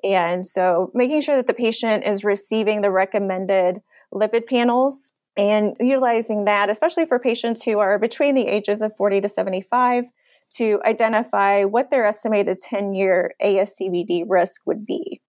And 0.05 0.47
so 0.47 0.91
making 0.95 1.23
sure 1.23 1.37
that 1.37 1.47
the 1.47 1.55
patient 1.55 2.05
is 2.05 2.25
receiving 2.25 2.83
the 2.83 2.91
recommended 2.91 3.81
lipid 4.15 4.47
panels 4.47 5.11
and 5.37 5.75
utilizing 5.81 6.45
that, 6.45 6.71
especially 6.71 7.07
for 7.07 7.19
patients 7.19 7.63
who 7.63 7.79
are 7.79 7.99
between 7.99 8.35
the 8.35 8.47
ages 8.47 8.83
of 8.83 8.97
40 8.97 9.23
to 9.23 9.29
75, 9.29 10.05
to 10.55 10.81
identify 10.85 11.65
what 11.65 11.91
their 11.91 12.07
estimated 12.07 12.59
10 12.59 12.95
year 12.95 13.35
ASCVD 13.43 14.25
risk 14.29 14.63
would 14.67 14.87
be. 14.87 15.21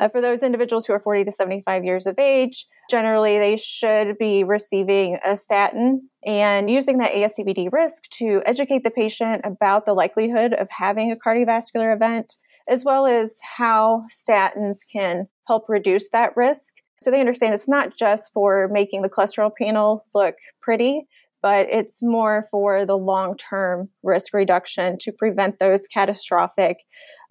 Uh, 0.00 0.08
for 0.08 0.20
those 0.20 0.42
individuals 0.42 0.86
who 0.86 0.92
are 0.92 0.98
40 0.98 1.24
to 1.24 1.32
75 1.32 1.84
years 1.84 2.06
of 2.06 2.18
age, 2.18 2.66
generally 2.90 3.38
they 3.38 3.56
should 3.56 4.18
be 4.18 4.42
receiving 4.42 5.18
a 5.24 5.36
statin 5.36 6.08
and 6.26 6.68
using 6.68 6.98
that 6.98 7.12
ASCVD 7.12 7.72
risk 7.72 8.02
to 8.18 8.42
educate 8.44 8.82
the 8.82 8.90
patient 8.90 9.42
about 9.44 9.86
the 9.86 9.94
likelihood 9.94 10.52
of 10.54 10.66
having 10.70 11.12
a 11.12 11.16
cardiovascular 11.16 11.94
event, 11.94 12.34
as 12.68 12.84
well 12.84 13.06
as 13.06 13.38
how 13.56 14.04
statins 14.10 14.78
can 14.92 15.28
help 15.46 15.66
reduce 15.68 16.08
that 16.10 16.36
risk. 16.36 16.74
So 17.00 17.10
they 17.10 17.20
understand 17.20 17.54
it's 17.54 17.68
not 17.68 17.96
just 17.96 18.32
for 18.32 18.68
making 18.72 19.02
the 19.02 19.10
cholesterol 19.10 19.50
panel 19.56 20.06
look 20.14 20.36
pretty, 20.60 21.06
but 21.44 21.66
it's 21.70 22.02
more 22.02 22.48
for 22.50 22.86
the 22.86 22.96
long 22.96 23.36
term 23.36 23.90
risk 24.02 24.32
reduction 24.32 24.96
to 24.98 25.12
prevent 25.12 25.58
those 25.58 25.86
catastrophic 25.86 26.78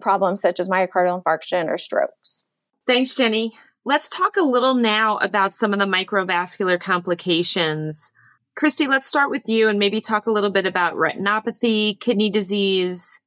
problems 0.00 0.40
such 0.40 0.60
as 0.60 0.68
myocardial 0.68 1.20
infarction 1.20 1.66
or 1.66 1.76
strokes. 1.76 2.44
Thanks, 2.86 3.16
Jenny. 3.16 3.54
Let's 3.84 4.08
talk 4.08 4.36
a 4.36 4.44
little 4.44 4.74
now 4.74 5.16
about 5.16 5.52
some 5.52 5.72
of 5.72 5.80
the 5.80 5.86
microvascular 5.86 6.80
complications. 6.80 8.12
Christy, 8.54 8.86
let's 8.86 9.08
start 9.08 9.30
with 9.30 9.48
you 9.48 9.68
and 9.68 9.80
maybe 9.80 10.00
talk 10.00 10.28
a 10.28 10.30
little 10.30 10.50
bit 10.50 10.64
about 10.64 10.94
retinopathy, 10.94 11.98
kidney 11.98 12.30
disease, 12.30 13.18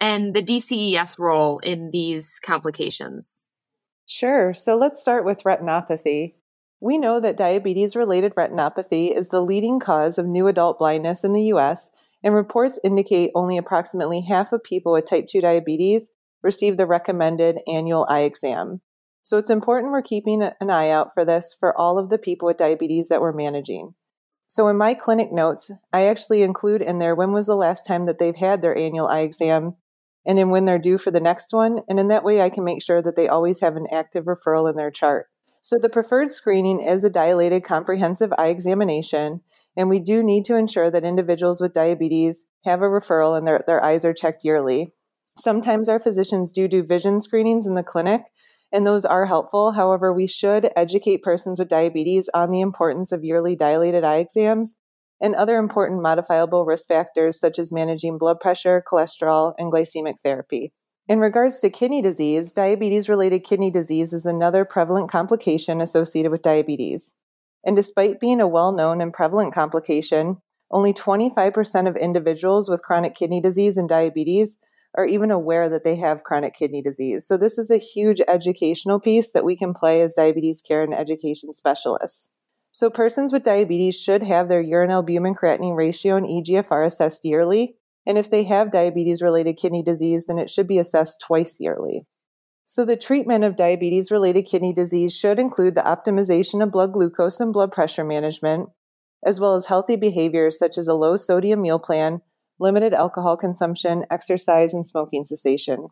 and 0.00 0.34
the 0.34 0.42
DCES 0.42 1.18
role 1.18 1.58
in 1.64 1.90
these 1.90 2.38
complications. 2.38 3.48
Sure. 4.06 4.54
So 4.54 4.76
let's 4.76 5.00
start 5.00 5.24
with 5.24 5.42
retinopathy. 5.42 6.34
We 6.80 6.96
know 6.98 7.18
that 7.20 7.36
diabetes 7.36 7.96
related 7.96 8.34
retinopathy 8.36 9.14
is 9.14 9.30
the 9.30 9.42
leading 9.42 9.80
cause 9.80 10.16
of 10.16 10.26
new 10.26 10.46
adult 10.46 10.78
blindness 10.78 11.24
in 11.24 11.32
the 11.32 11.44
US, 11.54 11.90
and 12.22 12.34
reports 12.34 12.78
indicate 12.84 13.30
only 13.34 13.56
approximately 13.56 14.20
half 14.20 14.52
of 14.52 14.62
people 14.62 14.92
with 14.92 15.06
type 15.06 15.26
2 15.26 15.40
diabetes 15.40 16.10
receive 16.42 16.76
the 16.76 16.86
recommended 16.86 17.58
annual 17.66 18.06
eye 18.08 18.20
exam. 18.20 18.80
So 19.22 19.38
it's 19.38 19.50
important 19.50 19.92
we're 19.92 20.02
keeping 20.02 20.42
an 20.42 20.70
eye 20.70 20.90
out 20.90 21.12
for 21.14 21.24
this 21.24 21.54
for 21.58 21.76
all 21.76 21.98
of 21.98 22.10
the 22.10 22.18
people 22.18 22.46
with 22.46 22.56
diabetes 22.56 23.08
that 23.08 23.20
we're 23.20 23.32
managing. 23.32 23.94
So 24.46 24.68
in 24.68 24.78
my 24.78 24.94
clinic 24.94 25.30
notes, 25.32 25.70
I 25.92 26.06
actually 26.06 26.42
include 26.42 26.80
in 26.80 26.98
there 26.98 27.14
when 27.14 27.32
was 27.32 27.46
the 27.46 27.56
last 27.56 27.84
time 27.84 28.06
that 28.06 28.18
they've 28.18 28.36
had 28.36 28.62
their 28.62 28.76
annual 28.76 29.08
eye 29.08 29.20
exam 29.20 29.74
and 30.24 30.38
then 30.38 30.48
when 30.50 30.64
they're 30.64 30.78
due 30.78 30.96
for 30.96 31.10
the 31.10 31.20
next 31.20 31.52
one. 31.52 31.80
And 31.88 32.00
in 32.00 32.08
that 32.08 32.24
way, 32.24 32.40
I 32.40 32.48
can 32.48 32.64
make 32.64 32.82
sure 32.82 33.02
that 33.02 33.16
they 33.16 33.28
always 33.28 33.60
have 33.60 33.76
an 33.76 33.86
active 33.92 34.24
referral 34.24 34.70
in 34.70 34.76
their 34.76 34.90
chart. 34.90 35.26
So, 35.60 35.76
the 35.80 35.88
preferred 35.88 36.32
screening 36.32 36.80
is 36.80 37.04
a 37.04 37.10
dilated 37.10 37.64
comprehensive 37.64 38.32
eye 38.38 38.48
examination, 38.48 39.40
and 39.76 39.88
we 39.88 40.00
do 40.00 40.22
need 40.22 40.44
to 40.46 40.56
ensure 40.56 40.90
that 40.90 41.04
individuals 41.04 41.60
with 41.60 41.72
diabetes 41.72 42.44
have 42.64 42.82
a 42.82 42.86
referral 42.86 43.36
and 43.36 43.46
their, 43.46 43.62
their 43.66 43.82
eyes 43.82 44.04
are 44.04 44.12
checked 44.12 44.44
yearly. 44.44 44.92
Sometimes 45.36 45.88
our 45.88 46.00
physicians 46.00 46.50
do 46.50 46.66
do 46.66 46.82
vision 46.82 47.20
screenings 47.20 47.66
in 47.66 47.74
the 47.74 47.82
clinic, 47.82 48.22
and 48.72 48.86
those 48.86 49.04
are 49.04 49.26
helpful. 49.26 49.72
However, 49.72 50.12
we 50.12 50.26
should 50.26 50.70
educate 50.76 51.22
persons 51.22 51.58
with 51.58 51.68
diabetes 51.68 52.28
on 52.34 52.50
the 52.50 52.60
importance 52.60 53.12
of 53.12 53.24
yearly 53.24 53.54
dilated 53.56 54.04
eye 54.04 54.18
exams 54.18 54.76
and 55.20 55.34
other 55.34 55.58
important 55.58 56.02
modifiable 56.02 56.64
risk 56.64 56.88
factors 56.88 57.38
such 57.38 57.58
as 57.58 57.72
managing 57.72 58.18
blood 58.18 58.40
pressure, 58.40 58.82
cholesterol, 58.86 59.54
and 59.58 59.72
glycemic 59.72 60.20
therapy. 60.20 60.72
In 61.08 61.20
regards 61.20 61.58
to 61.60 61.70
kidney 61.70 62.02
disease, 62.02 62.52
diabetes 62.52 63.08
related 63.08 63.40
kidney 63.40 63.70
disease 63.70 64.12
is 64.12 64.26
another 64.26 64.66
prevalent 64.66 65.08
complication 65.08 65.80
associated 65.80 66.30
with 66.30 66.42
diabetes. 66.42 67.14
And 67.64 67.74
despite 67.74 68.20
being 68.20 68.42
a 68.42 68.46
well 68.46 68.72
known 68.72 69.00
and 69.00 69.10
prevalent 69.10 69.54
complication, 69.54 70.36
only 70.70 70.92
25% 70.92 71.88
of 71.88 71.96
individuals 71.96 72.68
with 72.68 72.82
chronic 72.82 73.14
kidney 73.14 73.40
disease 73.40 73.78
and 73.78 73.88
diabetes 73.88 74.58
are 74.98 75.06
even 75.06 75.30
aware 75.30 75.70
that 75.70 75.82
they 75.82 75.96
have 75.96 76.24
chronic 76.24 76.54
kidney 76.54 76.82
disease. 76.82 77.26
So, 77.26 77.38
this 77.38 77.56
is 77.56 77.70
a 77.70 77.78
huge 77.78 78.20
educational 78.28 79.00
piece 79.00 79.32
that 79.32 79.46
we 79.46 79.56
can 79.56 79.72
play 79.72 80.02
as 80.02 80.12
diabetes 80.12 80.60
care 80.60 80.82
and 80.82 80.92
education 80.92 81.54
specialists. 81.54 82.28
So, 82.70 82.90
persons 82.90 83.32
with 83.32 83.44
diabetes 83.44 83.98
should 83.98 84.22
have 84.24 84.50
their 84.50 84.60
urine 84.60 84.90
albumin 84.90 85.34
creatinine 85.34 85.76
ratio 85.76 86.16
and 86.16 86.26
EGFR 86.26 86.84
assessed 86.84 87.24
yearly 87.24 87.76
and 88.08 88.16
if 88.16 88.30
they 88.30 88.44
have 88.44 88.72
diabetes 88.72 89.20
related 89.20 89.58
kidney 89.58 89.82
disease, 89.82 90.24
then 90.26 90.38
it 90.38 90.48
should 90.48 90.66
be 90.66 90.78
assessed 90.78 91.20
twice 91.20 91.58
yearly. 91.60 92.06
So, 92.64 92.84
the 92.84 92.96
treatment 92.96 93.44
of 93.44 93.54
diabetes 93.54 94.10
related 94.10 94.42
kidney 94.42 94.72
disease 94.72 95.14
should 95.14 95.38
include 95.38 95.74
the 95.74 95.82
optimization 95.82 96.62
of 96.62 96.70
blood 96.70 96.94
glucose 96.94 97.38
and 97.38 97.52
blood 97.52 97.70
pressure 97.70 98.04
management, 98.04 98.70
as 99.24 99.38
well 99.38 99.54
as 99.54 99.66
healthy 99.66 99.94
behaviors 99.94 100.58
such 100.58 100.78
as 100.78 100.88
a 100.88 100.94
low 100.94 101.16
sodium 101.16 101.60
meal 101.60 101.78
plan, 101.78 102.22
limited 102.58 102.94
alcohol 102.94 103.36
consumption, 103.36 104.04
exercise, 104.10 104.72
and 104.72 104.86
smoking 104.86 105.24
cessation. 105.24 105.88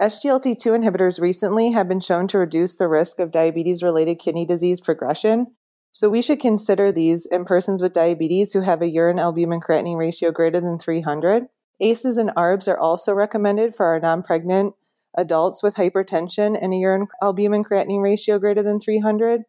SGLT2 0.00 0.56
inhibitors 0.72 1.20
recently 1.20 1.72
have 1.72 1.88
been 1.88 2.00
shown 2.00 2.28
to 2.28 2.38
reduce 2.38 2.76
the 2.76 2.88
risk 2.88 3.18
of 3.18 3.30
diabetes 3.30 3.82
related 3.82 4.18
kidney 4.18 4.46
disease 4.46 4.80
progression. 4.80 5.48
So, 5.92 6.08
we 6.08 6.22
should 6.22 6.40
consider 6.40 6.92
these 6.92 7.26
in 7.26 7.44
persons 7.44 7.82
with 7.82 7.92
diabetes 7.92 8.54
who 8.54 8.62
have 8.62 8.80
a 8.80 8.88
urine 8.88 9.18
albumin 9.18 9.60
creatinine 9.60 9.98
ratio 9.98 10.30
greater 10.30 10.60
than 10.60 10.78
300 10.78 11.48
ACEs 11.80 12.16
and 12.16 12.30
ARBs 12.30 12.68
are 12.68 12.78
also 12.78 13.12
recommended 13.12 13.74
for 13.74 13.86
our 13.86 14.00
non 14.00 14.22
pregnant 14.22 14.74
adults 15.16 15.62
with 15.62 15.76
hypertension 15.76 16.58
and 16.60 16.72
a 16.72 16.76
urine 16.76 17.06
albumin 17.22 17.64
creatinine 17.64 18.02
ratio 18.02 18.38
greater 18.38 18.62
than 18.62 18.78
300 18.78 19.42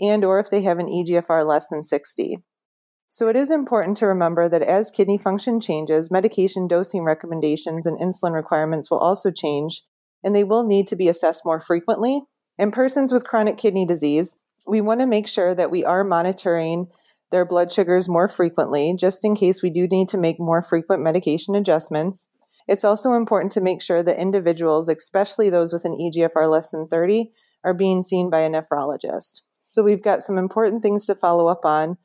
and 0.00 0.24
or 0.24 0.38
if 0.38 0.50
they 0.50 0.62
have 0.62 0.78
an 0.78 0.86
EGFR 0.86 1.46
less 1.46 1.66
than 1.68 1.82
60. 1.82 2.38
So 3.08 3.28
it 3.28 3.36
is 3.36 3.50
important 3.50 3.96
to 3.98 4.06
remember 4.06 4.48
that 4.48 4.62
as 4.62 4.90
kidney 4.90 5.16
function 5.16 5.60
changes, 5.60 6.10
medication 6.10 6.68
dosing 6.68 7.02
recommendations 7.02 7.86
and 7.86 7.98
insulin 7.98 8.34
requirements 8.34 8.90
will 8.90 8.98
also 8.98 9.30
change 9.30 9.82
and 10.22 10.34
they 10.34 10.44
will 10.44 10.64
need 10.64 10.86
to 10.88 10.96
be 10.96 11.08
assessed 11.08 11.44
more 11.44 11.60
frequently. 11.60 12.22
In 12.58 12.70
persons 12.70 13.12
with 13.12 13.24
chronic 13.24 13.58
kidney 13.58 13.86
disease, 13.86 14.36
we 14.66 14.80
want 14.80 15.00
to 15.00 15.06
make 15.06 15.28
sure 15.28 15.54
that 15.54 15.70
we 15.70 15.84
are 15.84 16.04
monitoring 16.04 16.88
their 17.32 17.44
blood 17.44 17.72
sugars 17.72 18.08
more 18.08 18.28
frequently, 18.28 18.94
just 18.98 19.24
in 19.24 19.34
case 19.34 19.62
we 19.62 19.70
do 19.70 19.86
need 19.86 20.08
to 20.08 20.18
make 20.18 20.38
more 20.38 20.62
frequent 20.62 21.02
medication 21.02 21.54
adjustments. 21.54 22.28
It's 22.68 22.84
also 22.84 23.12
important 23.12 23.52
to 23.52 23.60
make 23.60 23.80
sure 23.82 24.02
that 24.02 24.20
individuals, 24.20 24.88
especially 24.88 25.50
those 25.50 25.72
with 25.72 25.84
an 25.84 25.96
EGFR 25.98 26.50
less 26.50 26.70
than 26.70 26.86
30, 26.86 27.30
are 27.64 27.74
being 27.74 28.02
seen 28.02 28.30
by 28.30 28.40
a 28.40 28.50
nephrologist. 28.50 29.42
So 29.62 29.82
we've 29.82 30.02
got 30.02 30.22
some 30.22 30.38
important 30.38 30.82
things 30.82 31.06
to 31.06 31.14
follow 31.14 31.48
up 31.48 31.64
on 31.64 31.96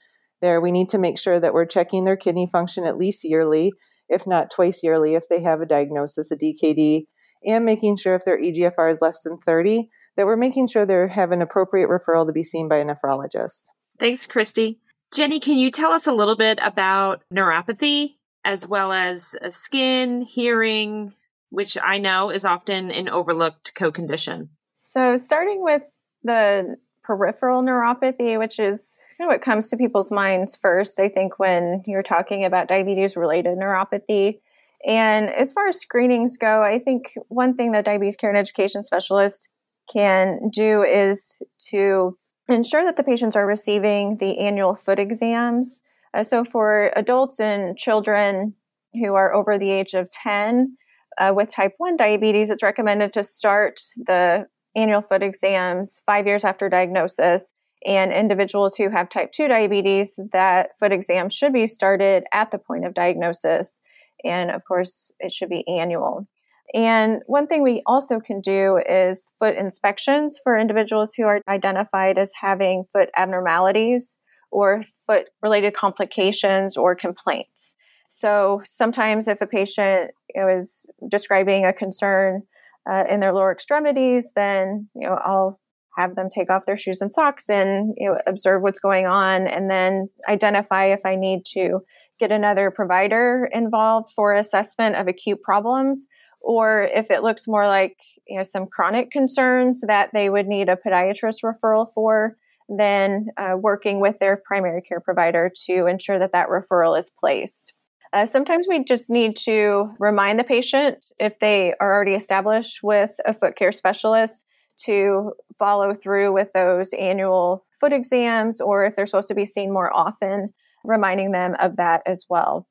there. 0.42 0.60
We 0.60 0.72
need 0.72 0.90
to 0.90 0.98
make 0.98 1.20
sure 1.20 1.40
that 1.40 1.54
we're 1.54 1.66
checking 1.66 2.06
their 2.06 2.18
kidney 2.18 2.48
function 2.52 2.86
at 2.86 2.98
least 2.98 3.24
yearly, 3.24 3.72
if 4.10 4.26
not 4.26 4.52
twice 4.52 4.82
yearly, 4.84 5.14
if 5.14 5.30
they 5.30 5.42
have 5.42 5.62
a 5.62 5.66
diagnosis, 5.66 6.32
of 6.32 6.40
DKD, 6.40 7.06
and 7.46 7.64
making 7.64 7.98
sure 7.98 8.16
if 8.16 8.26
their 8.26 8.40
EGFR 8.40 8.92
is 8.92 9.02
less 9.02 9.22
than 9.22 9.38
30, 9.38 9.90
that 10.18 10.26
we're 10.26 10.36
making 10.36 10.68
sure 10.68 10.86
they 10.86 11.08
have 11.08 11.32
an 11.32 11.42
appropriate 11.42 11.90
referral 11.90 12.26
to 12.26 12.34
be 12.34 12.44
seen 12.44 12.68
by 12.68 12.78
a 12.78 12.86
nephrologist. 12.86 13.64
Thanks, 14.00 14.28
Christy. 14.28 14.80
Jenny, 15.14 15.40
can 15.40 15.58
you 15.58 15.72
tell 15.72 15.92
us 15.92 16.08
a 16.08 16.14
little 16.14 16.38
bit 16.38 16.58
about 16.62 17.24
neuropathy 17.34 18.16
as 18.46 18.66
well 18.66 18.94
as 18.94 19.36
uh, 19.42 19.50
skin, 19.50 20.22
hearing, 20.22 21.14
which 21.50 21.78
I 21.82 21.98
know 21.98 22.30
is 22.30 22.46
often 22.46 22.92
an 22.92 23.10
overlooked 23.10 23.74
co 23.76 23.92
condition? 23.92 24.50
So, 24.76 25.18
starting 25.18 25.64
with 25.64 25.84
the 26.24 26.78
peripheral 27.04 27.62
neuropathy, 27.62 28.40
which 28.40 28.58
is 28.58 29.02
kind 29.18 29.30
of 29.30 29.34
what 29.34 29.42
comes 29.42 29.70
to 29.70 29.78
people's 29.78 30.12
minds 30.12 30.56
first, 30.56 31.00
I 31.00 31.10
think, 31.10 31.40
when 31.40 31.84
you're 31.86 32.04
talking 32.04 32.46
about 32.46 32.70
diabetes 32.70 33.18
related 33.18 33.58
neuropathy. 33.58 34.40
And 34.88 35.30
as 35.30 35.52
far 35.52 35.68
as 35.68 35.80
screenings 35.80 36.38
go, 36.38 36.64
I 36.64 36.80
think 36.80 37.14
one 37.28 37.56
thing 37.56 37.74
that 37.74 37.86
diabetes 37.86 38.16
care 38.16 38.30
and 38.30 38.40
education 38.40 38.82
specialist 38.82 39.50
can 39.92 40.50
do 40.54 40.84
is 40.84 41.42
to 41.70 42.18
ensure 42.52 42.84
that 42.84 42.98
the 42.98 43.04
patients 43.04 43.36
are 43.36 43.46
receiving 43.46 44.18
the 44.18 44.40
annual 44.40 44.76
foot 44.76 45.00
exams. 45.00 45.82
Uh, 46.14 46.24
so, 46.24 46.44
for 46.44 46.92
adults 46.96 47.40
and 47.40 47.78
children 47.78 48.56
who 48.94 49.14
are 49.14 49.34
over 49.34 49.58
the 49.58 49.72
age 49.72 49.94
of 49.94 50.10
10 50.10 50.78
uh, 51.20 51.34
with 51.36 51.50
type 51.50 51.74
1 51.78 51.98
diabetes, 51.98 52.50
it's 52.50 52.64
recommended 52.64 53.14
to 53.14 53.24
start 53.24 53.80
the 53.96 54.48
annual 54.76 55.02
foot 55.02 55.24
exams 55.24 56.02
five 56.06 56.26
years 56.26 56.44
after 56.46 56.70
diagnosis 56.70 57.54
And 57.86 58.14
individuals 58.14 58.76
who 58.76 58.90
have 58.90 59.10
type 59.10 59.32
2 59.32 59.48
diabetes, 59.48 60.20
that 60.32 60.72
foot 60.80 60.92
exam 60.92 61.30
should 61.30 61.54
be 61.54 61.68
started 61.68 62.26
at 62.32 62.52
the 62.52 62.60
point 62.60 62.86
of 62.86 62.94
diagnosis. 62.94 63.82
And 64.24 64.52
of 64.52 64.64
course, 64.66 65.12
it 65.20 65.34
should 65.34 65.50
be 65.50 65.68
annual. 65.68 66.28
And 66.74 67.22
one 67.26 67.48
thing 67.48 67.64
we 67.64 67.82
also 67.86 68.20
can 68.20 68.40
do 68.40 68.80
is 68.88 69.26
foot 69.40 69.56
inspections 69.56 70.40
for 70.42 70.58
individuals 70.58 71.14
who 71.14 71.24
are 71.24 71.42
identified 71.48 72.18
as 72.18 72.32
having 72.40 72.86
foot 72.94 73.10
abnormalities 73.18 74.20
or 74.52 74.84
foot 75.06 75.30
related 75.42 75.74
complications 75.74 76.78
or 76.78 76.96
complaints. 76.96 77.76
So 78.10 78.62
sometimes 78.66 79.28
if 79.28 79.42
a 79.42 79.48
patient 79.48 80.12
is 80.36 80.86
describing 81.10 81.66
a 81.66 81.74
concern 81.74 82.44
uh, 82.90 83.06
in 83.10 83.20
their 83.20 83.34
lower 83.34 83.52
extremities, 83.52 84.32
then 84.36 84.90
you 84.96 85.08
know 85.08 85.16
I'll 85.16 85.60
have 85.98 86.16
them 86.16 86.28
take 86.30 86.50
off 86.50 86.66
their 86.66 86.78
shoes 86.78 87.02
and 87.02 87.12
socks 87.12 87.50
and 87.50 87.94
you 87.98 88.10
know 88.10 88.18
observe 88.28 88.62
what's 88.62 88.80
going 88.80 89.06
on 89.06 89.48
and 89.48 89.70
then 89.70 90.10
identify 90.28 90.86
if 90.86 91.02
I 91.06 91.16
need 91.16 91.44
to 91.54 91.82
get 92.20 92.32
another 92.32 92.72
provider 92.72 93.50
involved 93.52 94.12
for 94.16 94.34
assessment 94.36 94.96
of 94.96 95.08
acute 95.08 95.42
problems 95.42 96.06
or 96.42 96.90
if 96.94 97.10
it 97.10 97.24
looks 97.24 97.48
more 97.48 97.68
like 97.68 97.98
you 98.28 98.38
know 98.38 98.44
some 98.44 98.68
chronic 98.68 99.12
concerns 99.12 99.82
that 99.82 100.10
they 100.14 100.30
would 100.30 100.48
need 100.48 100.70
a 100.70 100.78
podiatrist 100.78 101.44
referral 101.44 101.88
for 101.94 102.38
then 102.70 103.28
uh, 103.38 103.58
working 103.58 104.00
with 104.00 104.18
their 104.20 104.42
primary 104.46 104.82
care 104.82 105.02
provider 105.02 105.52
to 105.66 105.88
ensure 105.88 106.18
that 106.18 106.32
that 106.32 106.48
referral 106.48 106.98
is 106.98 107.12
placed 107.20 107.74
uh, 108.14 108.26
sometimes 108.26 108.66
we 108.68 108.84
just 108.84 109.10
need 109.10 109.36
to 109.38 109.90
remind 110.00 110.38
the 110.38 110.44
patient 110.44 110.98
if 111.20 111.40
they 111.40 111.74
are 111.80 111.94
already 111.94 112.14
established 112.14 112.80
with 112.84 113.12
a 113.26 113.34
foot 113.34 113.56
care 113.56 113.72
specialist 113.72 114.46
to 114.78 115.32
follow 115.58 115.94
through 115.94 116.34
with 116.34 116.50
those 116.54 116.94
annual 116.94 117.66
foot 117.80 117.94
exams 117.94 118.60
or 118.60 118.86
if 118.86 118.96
they're 118.96 119.06
supposed 119.06 119.28
to 119.30 119.36
be 119.36 119.46
seen 119.46 119.72
more 119.72 119.94
often, 119.94 120.54
reminding 120.84 121.32
them 121.32 121.56
of 121.60 121.78
that 121.78 122.02
as 122.06 122.26
well. 122.30 122.68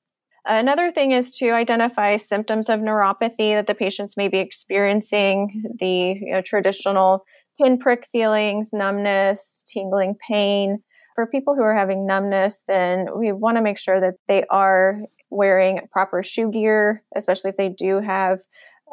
Another 0.46 0.90
thing 0.90 1.12
is 1.12 1.36
to 1.36 1.50
identify 1.50 2.16
symptoms 2.16 2.68
of 2.68 2.80
neuropathy 2.80 3.54
that 3.54 3.66
the 3.66 3.74
patients 3.74 4.16
may 4.16 4.28
be 4.28 4.38
experiencing, 4.38 5.74
the 5.78 6.16
you 6.20 6.32
know, 6.32 6.40
traditional 6.40 7.24
pinprick 7.60 8.06
feelings, 8.10 8.70
numbness, 8.72 9.62
tingling 9.70 10.16
pain. 10.26 10.78
For 11.14 11.26
people 11.26 11.54
who 11.54 11.62
are 11.62 11.76
having 11.76 12.06
numbness, 12.06 12.62
then 12.66 13.08
we 13.14 13.32
want 13.32 13.58
to 13.58 13.62
make 13.62 13.78
sure 13.78 14.00
that 14.00 14.14
they 14.28 14.44
are 14.48 15.00
wearing 15.28 15.80
proper 15.92 16.22
shoe 16.22 16.50
gear, 16.50 17.02
especially 17.14 17.50
if 17.50 17.56
they 17.56 17.68
do 17.68 18.00
have 18.00 18.40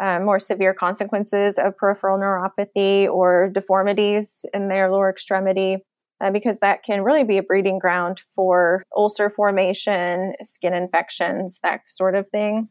uh, 0.01 0.19
more 0.19 0.39
severe 0.39 0.73
consequences 0.73 1.57
of 1.57 1.75
peripheral 1.77 2.19
neuropathy 2.19 3.07
or 3.07 3.49
deformities 3.53 4.45
in 4.53 4.67
their 4.67 4.91
lower 4.91 5.09
extremity, 5.09 5.77
uh, 6.21 6.31
because 6.31 6.59
that 6.59 6.83
can 6.83 7.03
really 7.03 7.23
be 7.23 7.37
a 7.37 7.43
breeding 7.43 7.79
ground 7.79 8.21
for 8.35 8.83
ulcer 8.95 9.29
formation, 9.29 10.33
skin 10.43 10.73
infections, 10.73 11.59
that 11.63 11.81
sort 11.87 12.15
of 12.15 12.27
thing. 12.29 12.69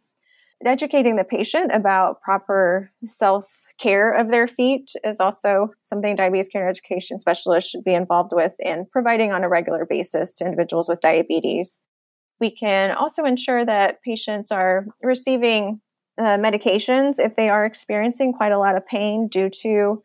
Educating 0.64 1.16
the 1.16 1.24
patient 1.24 1.70
about 1.74 2.22
proper 2.22 2.90
self 3.04 3.66
care 3.78 4.10
of 4.10 4.28
their 4.28 4.48
feet 4.48 4.90
is 5.04 5.20
also 5.20 5.68
something 5.82 6.16
diabetes 6.16 6.48
care 6.48 6.66
education 6.66 7.20
specialists 7.20 7.70
should 7.70 7.84
be 7.84 7.92
involved 7.92 8.32
with 8.34 8.52
in 8.58 8.86
providing 8.90 9.32
on 9.32 9.44
a 9.44 9.50
regular 9.50 9.84
basis 9.84 10.34
to 10.34 10.44
individuals 10.44 10.88
with 10.88 11.00
diabetes. 11.00 11.82
We 12.40 12.50
can 12.50 12.92
also 12.92 13.24
ensure 13.24 13.66
that 13.66 14.02
patients 14.02 14.50
are 14.50 14.86
receiving 15.02 15.82
uh, 16.18 16.38
medications 16.38 17.18
if 17.18 17.36
they 17.36 17.50
are 17.50 17.66
experiencing 17.66 18.32
quite 18.32 18.52
a 18.52 18.58
lot 18.58 18.76
of 18.76 18.86
pain 18.86 19.28
due 19.28 19.50
to 19.62 20.02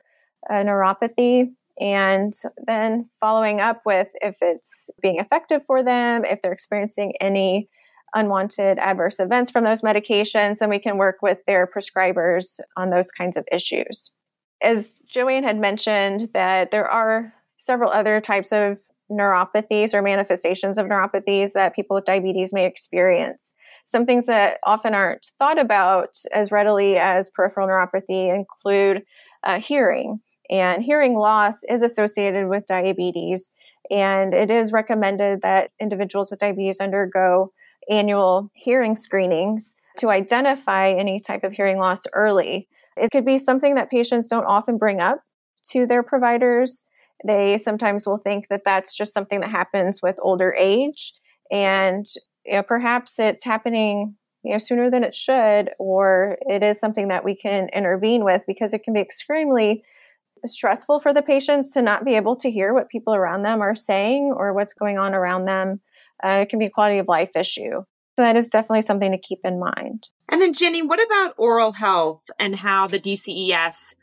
uh, 0.50 0.56
neuropathy. 0.56 1.54
And 1.82 2.32
then 2.68 3.10
following 3.20 3.60
up 3.60 3.82
with 3.88 4.08
if 4.22 4.36
it's 4.40 4.92
being 5.02 5.18
effective 5.18 5.66
for 5.66 5.82
them, 5.82 6.24
if 6.24 6.42
they're 6.42 6.54
experiencing 6.54 7.14
any 7.20 7.70
unwanted 8.14 8.78
adverse 8.78 9.20
events 9.20 9.50
from 9.50 9.64
those 9.64 9.82
medications, 9.82 10.60
then 10.60 10.70
we 10.70 10.78
can 10.78 10.98
work 10.98 11.18
with 11.24 11.40
their 11.48 11.66
prescribers 11.66 12.60
on 12.78 12.92
those 12.92 13.10
kinds 13.10 13.36
of 13.36 13.48
issues. 13.52 14.12
As 14.62 15.00
Joanne 15.10 15.44
had 15.44 15.58
mentioned, 15.58 16.30
that 16.36 16.70
there 16.70 16.88
are 16.88 17.34
several 17.58 17.90
other 17.90 18.22
types 18.22 18.52
of 18.52 18.78
neuropathies 19.12 19.94
or 19.94 20.04
manifestations 20.04 20.78
of 20.78 20.86
neuropathies 20.86 21.54
that 21.54 21.76
people 21.76 21.96
with 21.96 22.06
diabetes 22.06 22.54
may 22.54 22.66
experience. 22.66 23.56
Some 23.86 24.06
things 24.06 24.28
that 24.28 24.60
often 24.66 24.94
aren't 24.94 25.32
thought 25.40 25.58
about 25.58 26.16
as 26.32 26.52
readily 26.52 26.98
as 26.98 27.30
peripheral 27.30 27.68
neuropathy 27.68 28.34
include 28.34 29.04
uh, 29.44 29.60
hearing. 29.60 30.20
And 30.52 30.84
hearing 30.84 31.16
loss 31.16 31.64
is 31.70 31.82
associated 31.82 32.50
with 32.50 32.66
diabetes. 32.68 33.50
And 33.90 34.34
it 34.34 34.52
is 34.52 34.72
recommended 34.72 35.42
that 35.42 35.72
individuals 35.80 36.30
with 36.30 36.40
diabetes 36.40 36.80
undergo 36.80 37.52
annual 37.90 38.52
hearing 38.54 38.96
screenings 38.96 39.76
to 39.98 40.10
identify 40.10 40.92
any 40.92 41.20
type 41.20 41.44
of 41.44 41.54
hearing 41.54 41.78
loss 41.78 42.02
early. 42.14 42.68
It 42.98 43.10
could 43.12 43.26
be 43.26 43.38
something 43.38 43.76
that 43.76 43.90
patients 43.90 44.28
don't 44.28 44.46
often 44.46 44.78
bring 44.78 45.02
up 45.02 45.22
to 45.72 45.86
their 45.86 46.04
providers 46.04 46.86
they 47.26 47.58
sometimes 47.58 48.08
will 48.08 48.18
think 48.18 48.48
that 48.50 48.62
that's 48.66 48.96
just 48.96 49.14
something 49.14 49.42
that 49.42 49.52
happens 49.52 50.02
with 50.02 50.18
older 50.22 50.54
age, 50.58 51.14
and 51.52 52.06
you 52.46 52.54
know, 52.54 52.64
perhaps 52.64 53.20
it's 53.20 53.44
happening 53.44 54.16
you 54.44 54.54
know 54.54 54.58
sooner 54.58 54.90
than 54.90 55.04
it 55.04 55.14
should, 55.14 55.70
or 55.80 56.38
it 56.42 56.64
is 56.64 56.80
something 56.80 57.10
that 57.10 57.24
we 57.24 57.36
can 57.36 57.70
intervene 57.74 58.24
with 58.24 58.42
because 58.48 58.74
it 58.74 58.84
can 58.84 58.94
be 58.94 59.02
extremely 59.02 59.84
stressful 60.46 61.00
for 61.00 61.14
the 61.14 61.22
patients 61.22 61.72
to 61.74 61.82
not 61.82 62.06
be 62.06 62.16
able 62.16 62.36
to 62.38 62.50
hear 62.52 62.74
what 62.74 62.90
people 62.90 63.14
around 63.14 63.44
them 63.44 63.62
are 63.62 63.76
saying 63.76 64.34
or 64.36 64.54
what's 64.54 64.74
going 64.74 64.98
on 64.98 65.14
around 65.14 65.46
them. 65.46 65.82
Uh, 66.24 66.40
it 66.42 66.50
can 66.50 66.60
be 66.60 66.66
a 66.66 66.70
quality 66.70 67.00
of 67.00 67.08
life 67.08 67.32
issue. 67.36 67.84
So 68.16 68.24
that 68.24 68.36
is 68.36 68.50
definitely 68.50 68.82
something 68.82 69.12
to 69.12 69.18
keep 69.18 69.40
in 69.44 69.60
mind. 69.60 70.08
And 70.30 70.42
then, 70.42 70.54
Jenny, 70.54 70.82
what 70.82 71.04
about 71.04 71.34
oral 71.38 71.72
health 71.72 72.30
and 72.40 72.56
how 72.56 72.88
the 72.88 73.00
DCES 73.00 73.96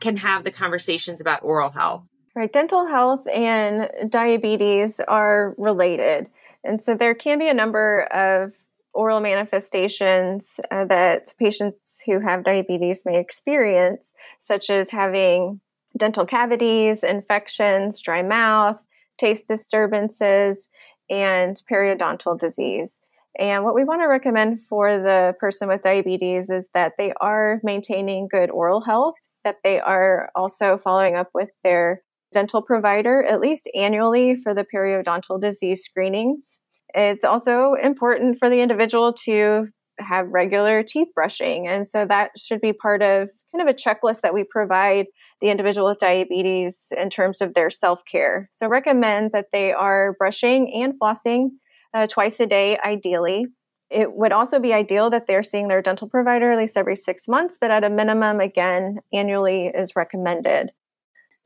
can 0.00 0.16
have 0.18 0.44
the 0.44 0.50
conversations 0.50 1.20
about 1.20 1.42
oral 1.42 1.70
health? 1.70 2.08
Right. 2.34 2.52
Dental 2.52 2.86
health 2.86 3.26
and 3.26 3.88
diabetes 4.08 5.00
are 5.00 5.54
related. 5.58 6.30
And 6.62 6.82
so 6.82 6.94
there 6.94 7.14
can 7.14 7.38
be 7.38 7.48
a 7.48 7.54
number 7.54 8.02
of 8.12 8.52
oral 8.92 9.20
manifestations 9.20 10.60
uh, 10.70 10.84
that 10.86 11.34
patients 11.38 12.02
who 12.06 12.20
have 12.20 12.44
diabetes 12.44 13.02
may 13.04 13.18
experience, 13.18 14.14
such 14.40 14.70
as 14.70 14.90
having 14.90 15.60
dental 15.96 16.26
cavities, 16.26 17.02
infections, 17.02 18.00
dry 18.00 18.22
mouth, 18.22 18.76
taste 19.18 19.48
disturbances, 19.48 20.68
and 21.10 21.60
periodontal 21.70 22.38
disease. 22.38 23.00
And 23.38 23.64
what 23.64 23.74
we 23.74 23.84
want 23.84 24.02
to 24.02 24.06
recommend 24.06 24.62
for 24.62 24.98
the 24.98 25.34
person 25.38 25.68
with 25.68 25.82
diabetes 25.82 26.50
is 26.50 26.68
that 26.74 26.94
they 26.98 27.12
are 27.20 27.60
maintaining 27.62 28.28
good 28.28 28.50
oral 28.50 28.80
health, 28.80 29.14
that 29.44 29.56
they 29.62 29.80
are 29.80 30.30
also 30.34 30.76
following 30.76 31.16
up 31.16 31.28
with 31.34 31.50
their 31.62 32.02
dental 32.32 32.60
provider 32.60 33.24
at 33.24 33.40
least 33.40 33.70
annually 33.74 34.36
for 34.36 34.54
the 34.54 34.66
periodontal 34.74 35.40
disease 35.40 35.82
screenings. 35.82 36.60
It's 36.94 37.24
also 37.24 37.74
important 37.82 38.38
for 38.38 38.50
the 38.50 38.60
individual 38.60 39.12
to 39.24 39.68
have 39.98 40.28
regular 40.28 40.82
teeth 40.82 41.08
brushing. 41.14 41.66
And 41.68 41.86
so 41.86 42.04
that 42.06 42.32
should 42.36 42.60
be 42.60 42.72
part 42.72 43.02
of 43.02 43.30
kind 43.52 43.66
of 43.66 43.72
a 43.72 43.76
checklist 43.76 44.20
that 44.22 44.34
we 44.34 44.44
provide 44.44 45.06
the 45.40 45.48
individual 45.48 45.88
with 45.88 46.00
diabetes 46.00 46.92
in 46.96 47.10
terms 47.10 47.40
of 47.40 47.54
their 47.54 47.70
self 47.70 48.04
care. 48.04 48.48
So 48.52 48.68
recommend 48.68 49.32
that 49.32 49.52
they 49.52 49.72
are 49.72 50.14
brushing 50.18 50.72
and 50.72 50.98
flossing 50.98 51.50
uh, 51.94 52.06
twice 52.06 52.40
a 52.40 52.46
day, 52.46 52.78
ideally. 52.84 53.46
It 53.90 54.12
would 54.12 54.32
also 54.32 54.58
be 54.58 54.74
ideal 54.74 55.08
that 55.10 55.26
they're 55.26 55.42
seeing 55.42 55.68
their 55.68 55.80
dental 55.80 56.08
provider 56.08 56.52
at 56.52 56.58
least 56.58 56.76
every 56.76 56.96
six 56.96 57.26
months, 57.26 57.56
but 57.58 57.70
at 57.70 57.84
a 57.84 57.90
minimum, 57.90 58.40
again, 58.40 58.98
annually 59.12 59.66
is 59.68 59.96
recommended. 59.96 60.72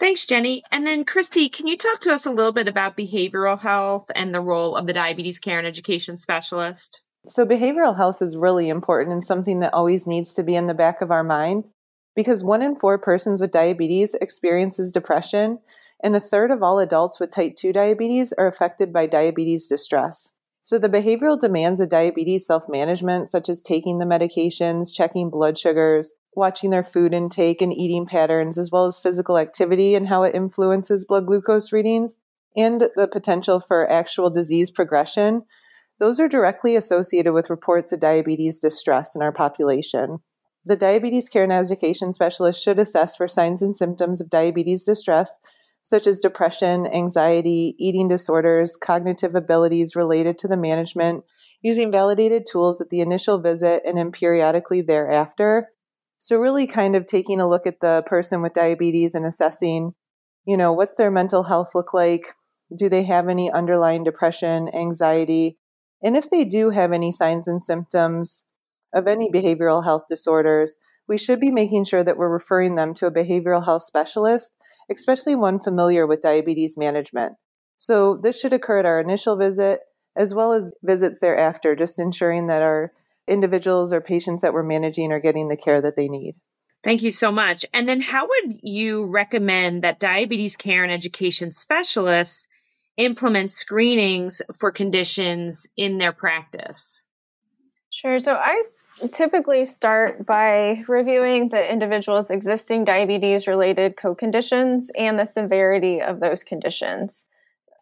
Thanks, 0.00 0.26
Jenny. 0.26 0.64
And 0.72 0.84
then, 0.84 1.04
Christy, 1.04 1.48
can 1.48 1.68
you 1.68 1.76
talk 1.76 2.00
to 2.00 2.12
us 2.12 2.26
a 2.26 2.32
little 2.32 2.50
bit 2.50 2.66
about 2.66 2.96
behavioral 2.96 3.60
health 3.60 4.10
and 4.16 4.34
the 4.34 4.40
role 4.40 4.74
of 4.74 4.88
the 4.88 4.92
diabetes 4.92 5.38
care 5.38 5.58
and 5.58 5.66
education 5.66 6.18
specialist? 6.18 7.02
So, 7.28 7.46
behavioral 7.46 7.96
health 7.96 8.20
is 8.20 8.36
really 8.36 8.68
important 8.68 9.12
and 9.12 9.24
something 9.24 9.60
that 9.60 9.72
always 9.72 10.08
needs 10.08 10.34
to 10.34 10.42
be 10.42 10.56
in 10.56 10.66
the 10.66 10.74
back 10.74 11.02
of 11.02 11.12
our 11.12 11.22
mind 11.22 11.66
because 12.14 12.44
one 12.44 12.62
in 12.62 12.76
four 12.76 12.98
persons 12.98 13.40
with 13.40 13.50
diabetes 13.50 14.14
experiences 14.20 14.92
depression, 14.92 15.58
and 16.02 16.16
a 16.16 16.20
third 16.20 16.50
of 16.50 16.62
all 16.62 16.78
adults 16.78 17.20
with 17.20 17.30
type 17.30 17.56
2 17.56 17.72
diabetes 17.72 18.32
are 18.34 18.48
affected 18.48 18.92
by 18.92 19.06
diabetes 19.06 19.68
distress. 19.68 20.32
So, 20.64 20.78
the 20.78 20.88
behavioral 20.88 21.38
demands 21.38 21.80
of 21.80 21.88
diabetes 21.88 22.46
self 22.46 22.68
management, 22.68 23.28
such 23.28 23.48
as 23.48 23.62
taking 23.62 23.98
the 23.98 24.04
medications, 24.04 24.92
checking 24.92 25.28
blood 25.28 25.58
sugars, 25.58 26.12
watching 26.34 26.70
their 26.70 26.84
food 26.84 27.12
intake 27.12 27.60
and 27.60 27.72
eating 27.72 28.06
patterns, 28.06 28.58
as 28.58 28.70
well 28.70 28.86
as 28.86 28.98
physical 28.98 29.38
activity 29.38 29.94
and 29.94 30.08
how 30.08 30.22
it 30.22 30.34
influences 30.34 31.04
blood 31.04 31.26
glucose 31.26 31.72
readings, 31.72 32.18
and 32.56 32.88
the 32.94 33.08
potential 33.08 33.58
for 33.58 33.90
actual 33.90 34.30
disease 34.30 34.70
progression, 34.70 35.42
those 35.98 36.20
are 36.20 36.28
directly 36.28 36.76
associated 36.76 37.32
with 37.32 37.50
reports 37.50 37.92
of 37.92 38.00
diabetes 38.00 38.58
distress 38.58 39.16
in 39.16 39.22
our 39.22 39.32
population. 39.32 40.18
The 40.64 40.76
diabetes 40.76 41.28
care 41.28 41.42
and 41.42 41.52
education 41.52 42.12
specialist 42.12 42.62
should 42.62 42.78
assess 42.78 43.16
for 43.16 43.26
signs 43.26 43.62
and 43.62 43.74
symptoms 43.74 44.20
of 44.20 44.30
diabetes 44.30 44.84
distress 44.84 45.38
such 45.82 46.06
as 46.06 46.20
depression, 46.20 46.86
anxiety, 46.86 47.74
eating 47.78 48.08
disorders, 48.08 48.76
cognitive 48.76 49.34
abilities 49.34 49.96
related 49.96 50.38
to 50.38 50.48
the 50.48 50.56
management, 50.56 51.24
using 51.60 51.90
validated 51.90 52.46
tools 52.50 52.80
at 52.80 52.90
the 52.90 53.00
initial 53.00 53.38
visit 53.40 53.82
and 53.84 53.98
then 53.98 54.12
periodically 54.12 54.80
thereafter. 54.80 55.68
So, 56.18 56.36
really 56.36 56.68
kind 56.68 56.94
of 56.94 57.06
taking 57.06 57.40
a 57.40 57.48
look 57.48 57.66
at 57.66 57.80
the 57.80 58.04
person 58.06 58.42
with 58.42 58.54
diabetes 58.54 59.14
and 59.14 59.26
assessing, 59.26 59.94
you 60.44 60.56
know, 60.56 60.72
what's 60.72 60.94
their 60.94 61.10
mental 61.10 61.44
health 61.44 61.74
look 61.74 61.92
like? 61.92 62.34
Do 62.74 62.88
they 62.88 63.02
have 63.04 63.28
any 63.28 63.50
underlying 63.50 64.04
depression, 64.04 64.72
anxiety? 64.72 65.58
And 66.00 66.16
if 66.16 66.30
they 66.30 66.44
do 66.44 66.70
have 66.70 66.92
any 66.92 67.10
signs 67.10 67.48
and 67.48 67.62
symptoms 67.62 68.44
of 68.92 69.06
any 69.06 69.30
behavioral 69.30 69.84
health 69.84 70.04
disorders, 70.08 70.76
we 71.08 71.18
should 71.18 71.40
be 71.40 71.50
making 71.50 71.84
sure 71.84 72.04
that 72.04 72.16
we're 72.16 72.28
referring 72.28 72.74
them 72.74 72.94
to 72.94 73.06
a 73.06 73.12
behavioral 73.12 73.64
health 73.64 73.82
specialist, 73.82 74.52
especially 74.90 75.34
one 75.34 75.58
familiar 75.58 76.06
with 76.06 76.20
diabetes 76.20 76.76
management. 76.76 77.34
So, 77.78 78.16
this 78.16 78.38
should 78.38 78.52
occur 78.52 78.78
at 78.78 78.86
our 78.86 79.00
initial 79.00 79.36
visit 79.36 79.80
as 80.16 80.34
well 80.34 80.52
as 80.52 80.70
visits 80.82 81.20
thereafter, 81.20 81.74
just 81.74 81.98
ensuring 81.98 82.46
that 82.46 82.62
our 82.62 82.92
individuals 83.26 83.92
or 83.92 84.00
patients 84.00 84.42
that 84.42 84.52
we're 84.52 84.62
managing 84.62 85.12
are 85.12 85.20
getting 85.20 85.48
the 85.48 85.56
care 85.56 85.80
that 85.80 85.96
they 85.96 86.08
need. 86.08 86.34
Thank 86.84 87.02
you 87.02 87.10
so 87.10 87.30
much. 87.30 87.64
And 87.72 87.88
then, 87.88 88.00
how 88.00 88.26
would 88.26 88.58
you 88.62 89.04
recommend 89.04 89.82
that 89.82 90.00
diabetes 90.00 90.56
care 90.56 90.82
and 90.82 90.92
education 90.92 91.52
specialists 91.52 92.48
implement 92.96 93.52
screenings 93.52 94.42
for 94.54 94.70
conditions 94.70 95.66
in 95.76 95.98
their 95.98 96.12
practice? 96.12 97.04
Sure. 97.90 98.18
So, 98.18 98.34
I 98.34 98.64
typically 99.10 99.64
start 99.64 100.26
by 100.26 100.84
reviewing 100.88 101.48
the 101.48 101.70
individual's 101.70 102.30
existing 102.30 102.84
diabetes 102.84 103.46
related 103.46 103.96
co 103.96 104.14
conditions 104.14 104.90
and 104.96 105.18
the 105.18 105.24
severity 105.24 106.00
of 106.00 106.20
those 106.20 106.42
conditions. 106.42 107.26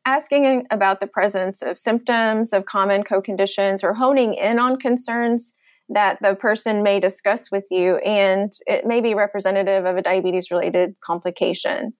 Asking 0.07 0.66
about 0.70 1.01
the 1.01 1.07
presence 1.07 1.62
of 1.62 1.77
symptoms 1.77 2.53
of 2.53 2.64
common 2.64 3.03
co 3.03 3.20
conditions 3.20 3.85
or 3.85 3.94
honing 3.94 4.35
in 4.35 4.59
on 4.59 4.79
concerns 4.79 5.53
that 5.90 6.18
the 6.23 6.35
person 6.35 6.83
may 6.83 7.01
discuss 7.01 7.51
with 7.51 7.66
you, 7.70 7.96
and 7.96 8.53
it 8.66 8.87
may 8.87 9.01
be 9.01 9.14
representative 9.14 9.85
of 9.85 9.96
a 9.96 10.03
diabetes 10.03 10.51
related 10.51 10.94
complication. 11.05 11.92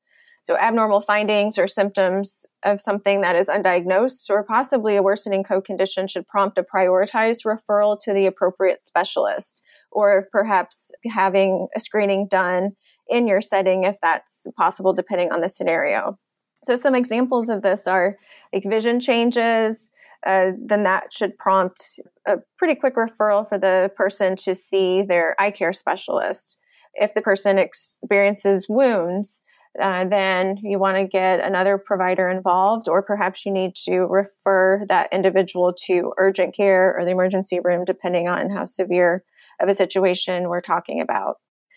So, 0.43 0.57
abnormal 0.57 1.03
findings 1.03 1.59
or 1.59 1.67
symptoms 1.67 2.47
of 2.65 2.81
something 2.81 3.21
that 3.21 3.37
is 3.37 3.49
undiagnosed 3.49 4.31
or 4.31 4.43
possibly 4.43 4.97
a 4.97 5.03
worsening 5.03 5.45
co 5.45 5.61
condition 5.61 6.07
should 6.07 6.27
prompt 6.27 6.57
a 6.57 6.63
prioritized 6.63 7.45
referral 7.45 7.99
to 8.01 8.15
the 8.15 8.27
appropriate 8.27 8.81
specialist, 8.81 9.63
or 9.93 10.29
perhaps 10.33 10.93
having 11.13 11.69
a 11.77 11.81
screening 11.81 12.27
done 12.27 12.73
in 13.09 13.27
your 13.27 13.43
setting 13.43 13.85
if 13.85 13.97
that's 14.01 14.47
possible, 14.57 14.95
depending 14.95 15.31
on 15.31 15.43
the 15.43 15.49
scenario. 15.49 16.19
So, 16.65 16.75
some 16.75 16.95
examples 16.95 17.51
of 17.51 17.61
this 17.61 17.87
are 17.87 18.17
like 18.53 18.65
vision 18.65 18.99
changes. 18.99 19.91
Uh, 20.27 20.51
then 20.63 20.83
that 20.85 21.13
should 21.13 21.37
prompt 21.39 21.99
a 22.27 22.37
pretty 22.59 22.75
quick 22.75 22.95
referral 22.95 23.49
for 23.49 23.59
the 23.59 23.91
person 23.97 24.37
to 24.37 24.55
see 24.55 25.03
their 25.03 25.35
eye 25.39 25.51
care 25.51 25.73
specialist. 25.73 26.59
If 26.95 27.15
the 27.15 27.23
person 27.23 27.59
experiences 27.59 28.69
wounds, 28.69 29.43
uh, 29.79 30.05
then 30.05 30.57
you 30.63 30.79
want 30.79 30.97
to 30.97 31.05
get 31.05 31.41
another 31.41 31.79
provider 31.79 32.29
involved, 32.29 32.89
or 32.89 33.03
perhaps 33.03 33.45
you 33.47 33.53
need 33.53 33.75
to 33.85 34.01
refer 34.01 34.85
that 34.89 35.13
individual 35.13 35.75
to 35.87 36.13
urgent 36.19 36.55
care 36.57 36.97
or 36.97 37.05
the 37.05 37.11
emergency 37.11 37.61
room, 37.63 37.85
depending 37.85 38.29
on 38.29 38.51
how 38.51 38.65
severe 38.65 39.23
of 39.61 39.69
a 39.69 39.75
situation 39.75 40.49
we're 40.49 40.61
talking 40.61 41.01
about. 41.01 41.37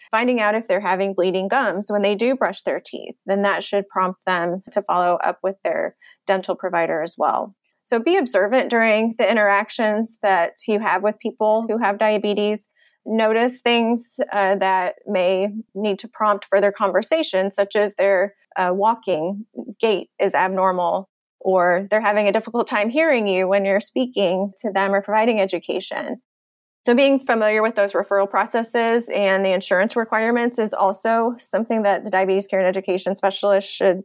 Finding 0.09 0.39
out 0.39 0.55
if 0.55 0.67
they're 0.67 0.79
having 0.79 1.13
bleeding 1.13 1.47
gums 1.47 1.91
when 1.91 2.01
they 2.01 2.15
do 2.15 2.35
brush 2.35 2.61
their 2.63 2.81
teeth, 2.83 3.15
then 3.25 3.41
that 3.43 3.63
should 3.63 3.87
prompt 3.87 4.21
them 4.25 4.63
to 4.71 4.81
follow 4.83 5.17
up 5.23 5.39
with 5.43 5.55
their 5.63 5.95
dental 6.25 6.55
provider 6.55 7.01
as 7.01 7.15
well. 7.17 7.55
So 7.83 7.99
be 7.99 8.17
observant 8.17 8.69
during 8.69 9.15
the 9.17 9.29
interactions 9.29 10.19
that 10.21 10.53
you 10.67 10.79
have 10.79 11.03
with 11.03 11.19
people 11.19 11.65
who 11.67 11.77
have 11.77 11.97
diabetes 11.97 12.69
notice 13.05 13.61
things 13.61 14.19
uh, 14.31 14.55
that 14.55 14.95
may 15.05 15.49
need 15.75 15.99
to 15.99 16.07
prompt 16.07 16.45
further 16.49 16.71
conversation, 16.71 17.51
such 17.51 17.75
as 17.75 17.93
their 17.95 18.35
uh, 18.55 18.71
walking 18.73 19.45
gait 19.79 20.09
is 20.19 20.33
abnormal, 20.33 21.09
or 21.39 21.87
they're 21.89 22.01
having 22.01 22.27
a 22.27 22.31
difficult 22.31 22.67
time 22.67 22.89
hearing 22.89 23.27
you 23.27 23.47
when 23.47 23.65
you're 23.65 23.79
speaking 23.79 24.51
to 24.59 24.71
them 24.71 24.93
or 24.93 25.01
providing 25.01 25.39
education. 25.39 26.21
So, 26.85 26.93
being 26.93 27.19
familiar 27.19 27.61
with 27.61 27.75
those 27.75 27.93
referral 27.93 28.29
processes 28.29 29.09
and 29.13 29.45
the 29.45 29.51
insurance 29.51 29.95
requirements 29.95 30.59
is 30.59 30.73
also 30.73 31.35
something 31.37 31.83
that 31.83 32.03
the 32.03 32.09
diabetes 32.09 32.47
care 32.47 32.59
and 32.59 32.67
education 32.67 33.15
specialist 33.15 33.69
should 33.69 34.01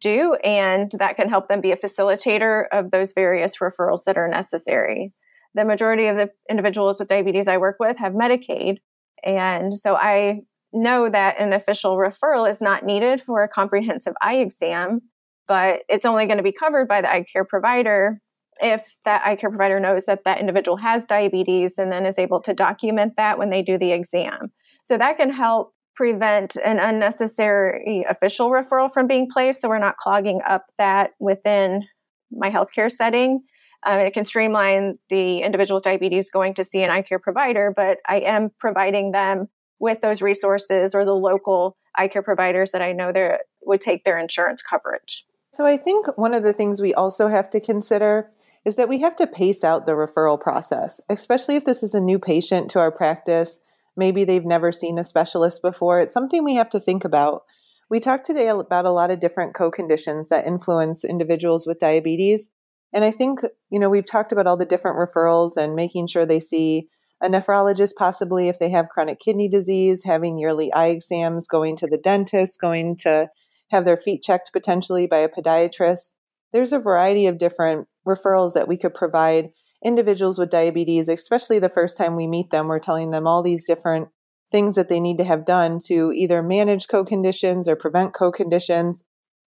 do, 0.00 0.34
and 0.42 0.90
that 0.98 1.16
can 1.16 1.28
help 1.28 1.48
them 1.48 1.60
be 1.60 1.72
a 1.72 1.76
facilitator 1.76 2.64
of 2.72 2.90
those 2.90 3.12
various 3.12 3.58
referrals 3.58 4.04
that 4.04 4.16
are 4.16 4.28
necessary 4.28 5.12
the 5.54 5.64
majority 5.64 6.06
of 6.06 6.16
the 6.16 6.30
individuals 6.50 6.98
with 6.98 7.08
diabetes 7.08 7.48
I 7.48 7.58
work 7.58 7.76
with 7.78 7.96
have 7.98 8.12
Medicaid. 8.12 8.78
And 9.24 9.76
so 9.76 9.94
I 9.94 10.40
know 10.72 11.08
that 11.08 11.40
an 11.40 11.52
official 11.52 11.96
referral 11.96 12.48
is 12.48 12.60
not 12.60 12.84
needed 12.84 13.22
for 13.22 13.42
a 13.42 13.48
comprehensive 13.48 14.14
eye 14.20 14.36
exam, 14.36 15.00
but 15.46 15.80
it's 15.88 16.04
only 16.04 16.26
going 16.26 16.38
to 16.38 16.42
be 16.42 16.52
covered 16.52 16.88
by 16.88 17.00
the 17.00 17.10
eye 17.10 17.24
care 17.32 17.44
provider 17.44 18.20
if 18.60 18.94
that 19.04 19.26
eye 19.26 19.36
care 19.36 19.50
provider 19.50 19.80
knows 19.80 20.04
that 20.06 20.24
that 20.24 20.40
individual 20.40 20.76
has 20.76 21.04
diabetes 21.04 21.78
and 21.78 21.90
then 21.90 22.06
is 22.06 22.18
able 22.18 22.40
to 22.42 22.54
document 22.54 23.14
that 23.16 23.38
when 23.38 23.50
they 23.50 23.62
do 23.62 23.78
the 23.78 23.92
exam. 23.92 24.52
So 24.84 24.96
that 24.98 25.16
can 25.16 25.32
help 25.32 25.72
prevent 25.96 26.56
an 26.56 26.78
unnecessary 26.78 28.04
official 28.08 28.50
referral 28.50 28.92
from 28.92 29.06
being 29.06 29.28
placed 29.30 29.60
so 29.60 29.68
we're 29.68 29.78
not 29.78 29.96
clogging 29.96 30.40
up 30.46 30.66
that 30.78 31.10
within 31.20 31.84
my 32.32 32.50
healthcare 32.50 32.90
setting 32.90 33.42
um, 33.84 34.00
it 34.00 34.14
can 34.14 34.24
streamline 34.24 34.96
the 35.10 35.38
individual 35.38 35.76
with 35.76 35.84
diabetes 35.84 36.30
going 36.30 36.54
to 36.54 36.64
see 36.64 36.82
an 36.82 36.90
eye 36.90 37.02
care 37.02 37.18
provider, 37.18 37.72
but 37.74 37.98
I 38.08 38.20
am 38.20 38.50
providing 38.58 39.12
them 39.12 39.48
with 39.78 40.00
those 40.00 40.22
resources 40.22 40.94
or 40.94 41.04
the 41.04 41.14
local 41.14 41.76
eye 41.96 42.08
care 42.08 42.22
providers 42.22 42.72
that 42.72 42.82
I 42.82 42.92
know 42.92 43.12
there 43.12 43.40
would 43.62 43.80
take 43.80 44.04
their 44.04 44.18
insurance 44.18 44.62
coverage. 44.62 45.24
So 45.52 45.66
I 45.66 45.76
think 45.76 46.06
one 46.16 46.34
of 46.34 46.42
the 46.42 46.52
things 46.52 46.80
we 46.80 46.94
also 46.94 47.28
have 47.28 47.50
to 47.50 47.60
consider 47.60 48.30
is 48.64 48.76
that 48.76 48.88
we 48.88 48.98
have 49.00 49.14
to 49.16 49.26
pace 49.26 49.62
out 49.62 49.86
the 49.86 49.92
referral 49.92 50.40
process, 50.40 51.00
especially 51.08 51.56
if 51.56 51.64
this 51.64 51.82
is 51.82 51.94
a 51.94 52.00
new 52.00 52.18
patient 52.18 52.70
to 52.70 52.80
our 52.80 52.90
practice. 52.90 53.58
Maybe 53.96 54.24
they've 54.24 54.44
never 54.44 54.72
seen 54.72 54.98
a 54.98 55.04
specialist 55.04 55.62
before. 55.62 56.00
It's 56.00 56.14
something 56.14 56.42
we 56.42 56.54
have 56.54 56.70
to 56.70 56.80
think 56.80 57.04
about. 57.04 57.42
We 57.90 58.00
talked 58.00 58.26
today 58.26 58.48
about 58.48 58.86
a 58.86 58.90
lot 58.90 59.10
of 59.10 59.20
different 59.20 59.54
co 59.54 59.70
conditions 59.70 60.30
that 60.30 60.46
influence 60.46 61.04
individuals 61.04 61.66
with 61.66 61.78
diabetes. 61.78 62.48
And 62.94 63.04
I 63.04 63.10
think, 63.10 63.40
you 63.70 63.80
know, 63.80 63.90
we've 63.90 64.06
talked 64.06 64.30
about 64.30 64.46
all 64.46 64.56
the 64.56 64.64
different 64.64 64.96
referrals 64.96 65.56
and 65.56 65.74
making 65.74 66.06
sure 66.06 66.24
they 66.24 66.40
see 66.40 66.88
a 67.20 67.28
nephrologist, 67.28 67.94
possibly 67.98 68.48
if 68.48 68.60
they 68.60 68.70
have 68.70 68.88
chronic 68.88 69.18
kidney 69.18 69.48
disease, 69.48 70.04
having 70.04 70.38
yearly 70.38 70.72
eye 70.72 70.88
exams, 70.88 71.48
going 71.48 71.76
to 71.76 71.88
the 71.88 71.98
dentist, 71.98 72.60
going 72.60 72.96
to 73.00 73.28
have 73.70 73.84
their 73.84 73.96
feet 73.96 74.22
checked 74.22 74.52
potentially 74.52 75.06
by 75.08 75.18
a 75.18 75.28
podiatrist. 75.28 76.12
There's 76.52 76.72
a 76.72 76.78
variety 76.78 77.26
of 77.26 77.38
different 77.38 77.88
referrals 78.06 78.52
that 78.52 78.68
we 78.68 78.76
could 78.76 78.94
provide 78.94 79.50
individuals 79.84 80.38
with 80.38 80.50
diabetes, 80.50 81.08
especially 81.08 81.58
the 81.58 81.68
first 81.68 81.98
time 81.98 82.14
we 82.14 82.28
meet 82.28 82.50
them. 82.50 82.68
We're 82.68 82.78
telling 82.78 83.10
them 83.10 83.26
all 83.26 83.42
these 83.42 83.66
different 83.66 84.08
things 84.52 84.76
that 84.76 84.88
they 84.88 85.00
need 85.00 85.18
to 85.18 85.24
have 85.24 85.44
done 85.44 85.80
to 85.86 86.12
either 86.14 86.42
manage 86.42 86.86
co 86.86 87.04
conditions 87.04 87.68
or 87.68 87.74
prevent 87.74 88.14
co 88.14 88.30
conditions. 88.30 89.02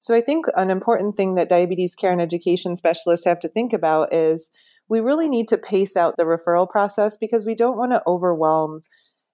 So 0.07 0.15
I 0.15 0.21
think 0.21 0.47
an 0.55 0.71
important 0.71 1.17
thing 1.17 1.35
that 1.35 1.49
diabetes 1.49 1.97
care 1.97 2.13
and 2.13 2.21
education 2.21 2.77
specialists 2.77 3.27
have 3.27 3.41
to 3.41 3.49
think 3.49 3.73
about 3.73 4.15
is 4.15 4.51
we 4.89 5.01
really 5.01 5.29
need 5.29 5.49
to 5.49 5.59
pace 5.59 5.97
out 5.97 6.17
the 6.17 6.23
referral 6.23 6.71
process 6.71 7.17
because 7.17 7.45
we 7.45 7.57
don't 7.57 7.77
want 7.77 7.91
to 7.91 8.05
overwhelm 8.07 8.83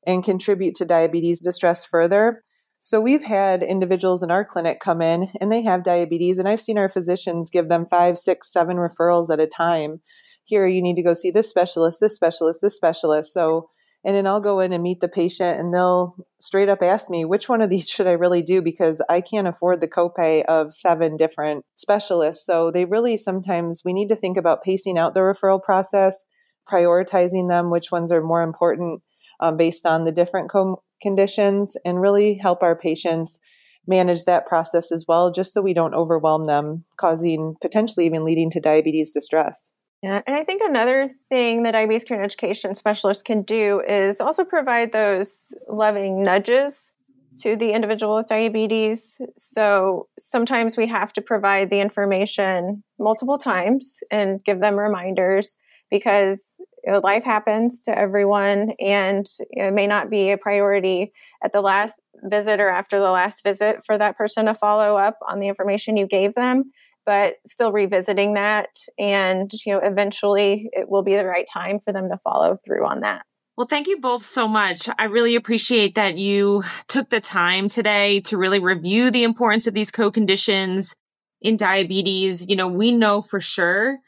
and 0.07 0.25
contribute 0.25 0.75
to 0.77 0.87
diabetes 0.87 1.41
distress 1.41 1.85
further. 1.85 2.43
So 2.81 3.03
we've 3.03 3.23
had 3.23 3.63
individuals 3.63 4.23
in 4.23 4.31
our 4.31 4.47
clinic 4.47 4.81
come 4.81 5.03
in 5.03 5.29
and 5.43 5.53
they 5.53 5.61
have 5.61 5.85
diabetes, 5.85 6.39
and 6.39 6.49
I've 6.49 6.59
seen 6.59 6.79
our 6.79 6.89
physicians 6.89 7.51
give 7.51 7.69
them 7.69 7.85
five, 7.85 8.17
six, 8.17 8.51
seven 8.51 8.79
referrals 8.79 9.29
at 9.29 9.41
a 9.41 9.47
time. 9.47 10.01
Here, 10.45 10.67
you 10.67 10.81
need 10.81 10.97
to 10.97 11.03
go 11.03 11.13
see 11.13 11.31
this 11.31 11.51
specialist, 11.51 12.01
this 12.01 12.15
specialist, 12.15 12.61
this 12.63 12.75
specialist. 12.75 13.35
So 13.35 13.69
and 14.05 14.17
then 14.17 14.27
I'll 14.27 14.41
go 14.41 14.61
in 14.61 14.73
and 14.73 14.83
meet 14.83 15.01
the 15.01 15.09
patient 15.09 15.61
and 15.61 15.73
they'll 15.73 16.17
straight 16.41 16.69
up 16.69 16.83
ask 16.83 17.09
me, 17.09 17.25
which 17.25 17.49
one 17.49 17.62
of 17.62 17.71
these 17.71 17.88
should 17.88 18.07
I 18.07 18.12
really 18.12 18.43
do? 18.43 18.61
Because 18.61 19.03
I 19.09 19.21
can't 19.21 19.47
afford 19.47 19.81
the 19.81 19.88
copay 19.88 20.45
of 20.47 20.73
seven 20.73 21.17
different 21.17 21.65
specialists. 21.77 22.45
So 22.45 22.71
they 22.71 22.85
really 22.85 23.17
sometimes 23.17 23.83
we 23.85 23.93
need 23.93 24.09
to 24.09 24.17
think 24.17 24.37
about 24.37 24.65
pacing 24.65 24.99
out 24.99 25.15
the 25.15 25.21
referral 25.21 25.62
process, 25.62 26.25
prioritizing 26.71 27.49
them, 27.49 27.71
which 27.71 27.93
ones 27.93 28.11
are 28.11 28.23
more 28.23 28.43
important 28.43 29.03
um, 29.41 29.57
based 29.57 29.87
on 29.87 30.05
the 30.05 30.12
different 30.12 30.51
co- 30.51 30.83
conditions, 31.01 31.77
and 31.85 32.01
really 32.01 32.35
help 32.35 32.62
our 32.62 32.77
patients 32.77 33.38
manage 33.87 34.25
that 34.25 34.47
process 34.47 34.93
as 34.93 35.05
well, 35.09 35.33
just 35.33 35.53
so 35.53 35.61
we 35.61 35.75
don't 35.75 35.95
overwhelm 35.95 36.47
them, 36.47 36.85
causing 36.97 37.57
potentially 37.61 38.07
even 38.07 38.25
leading 38.25 38.51
to 38.51 38.61
diabetes 38.61 39.11
distress. 39.11 39.73
Yeah, 40.03 40.21
and 40.27 40.35
I 40.35 40.43
think 40.45 40.62
another 40.65 41.11
thing 41.29 41.62
that 41.62 41.73
diabetes 41.73 42.05
care 42.05 42.17
and 42.17 42.25
education 42.25 42.75
specialists 42.75 43.23
can 43.23 43.43
do 43.43 43.81
is 43.88 44.21
also 44.21 44.45
provide 44.45 44.93
those 44.93 45.55
loving 45.69 46.23
nudges 46.25 46.91
to 47.38 47.57
the 47.57 47.73
individual 47.73 48.17
with 48.17 48.27
diabetes. 48.27 49.21
So 49.37 50.09
sometimes 50.19 50.77
we 50.77 50.87
have 50.88 51.12
to 51.15 51.23
provide 51.23 51.71
the 51.71 51.81
information 51.81 52.83
multiple 52.99 53.38
times 53.38 54.01
and 54.11 54.43
give 54.45 54.61
them 54.61 54.79
reminders 54.79 55.57
because 55.91 56.57
you 56.85 56.93
know, 56.93 57.01
life 57.03 57.23
happens 57.25 57.81
to 57.83 57.97
everyone 57.97 58.73
and 58.81 59.27
it 59.51 59.73
may 59.73 59.87
not 59.87 60.11
be 60.11 60.31
a 60.31 60.38
priority 60.38 61.12
at 61.45 61.53
the 61.53 61.61
last 61.61 61.95
visit 62.25 62.61
or 62.61 62.69
after 62.69 62.99
the 63.01 63.11
last 63.11 63.43
visit 63.45 63.85
for 63.87 63.97
that 63.99 64.17
person 64.17 64.47
to 64.47 64.55
follow 64.55 64.97
up 64.97 65.19
on 65.29 65.38
the 65.38 65.49
information 65.49 65.97
you 65.97 66.07
gave 66.07 66.35
them 66.35 66.71
but 67.05 67.35
still 67.47 67.73
revisiting 67.73 68.35
that 68.35 68.69
and 68.99 69.51
you 69.65 69.73
know 69.73 69.81
eventually 69.83 70.69
it 70.73 70.88
will 70.88 71.03
be 71.03 71.17
the 71.17 71.27
right 71.27 71.47
time 71.53 71.79
for 71.81 71.93
them 71.93 72.09
to 72.09 72.19
follow 72.25 72.59
through 72.65 72.87
on 72.87 73.01
that 73.01 73.25
well, 73.55 73.67
thank 73.67 73.87
you 73.87 74.01
both 74.01 74.25
so 74.25 74.49
much. 74.49 74.88
I 74.99 75.05
really 75.05 75.37
appreciate 75.37 75.95
that 75.95 76.17
you 76.17 76.65
took 76.88 77.11
the 77.11 77.21
time 77.21 77.69
today 77.69 78.21
to 78.21 78.38
really 78.38 78.59
review 78.59 79.11
the 79.11 79.25
importance 79.25 79.67
of 79.67 79.75
these 79.75 79.91
co-conditions 79.91 80.97
in 81.43 81.59
diabetes. 81.59 82.49
You 82.49 82.57
know, 82.57 82.67
we 82.67 82.91
know 82.93 83.21
for 83.21 83.41
sure 83.41 83.99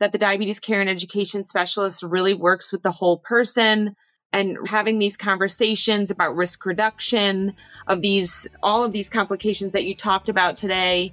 that 0.00 0.12
the 0.12 0.18
diabetes 0.18 0.58
care 0.58 0.80
and 0.80 0.88
education 0.88 1.44
specialist 1.44 2.02
really 2.02 2.32
works 2.32 2.72
with 2.72 2.82
the 2.82 2.92
whole 2.92 3.18
person 3.18 3.94
and 4.32 4.56
having 4.68 4.98
these 4.98 5.16
conversations 5.16 6.10
about 6.10 6.34
risk 6.34 6.64
reduction 6.64 7.54
of 7.86 8.00
these, 8.00 8.48
all 8.62 8.84
of 8.84 8.92
these 8.92 9.10
complications 9.10 9.72
that 9.74 9.84
you 9.84 9.94
talked 9.94 10.28
about 10.28 10.56
today. 10.56 11.12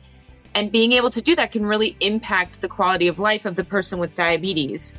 And 0.54 0.72
being 0.72 0.92
able 0.92 1.10
to 1.10 1.22
do 1.22 1.36
that 1.36 1.52
can 1.52 1.66
really 1.66 1.96
impact 2.00 2.62
the 2.62 2.68
quality 2.68 3.08
of 3.08 3.20
life 3.20 3.46
of 3.46 3.56
the 3.56 3.64
person 3.64 4.00
with 4.00 4.14
diabetes. 4.14 4.96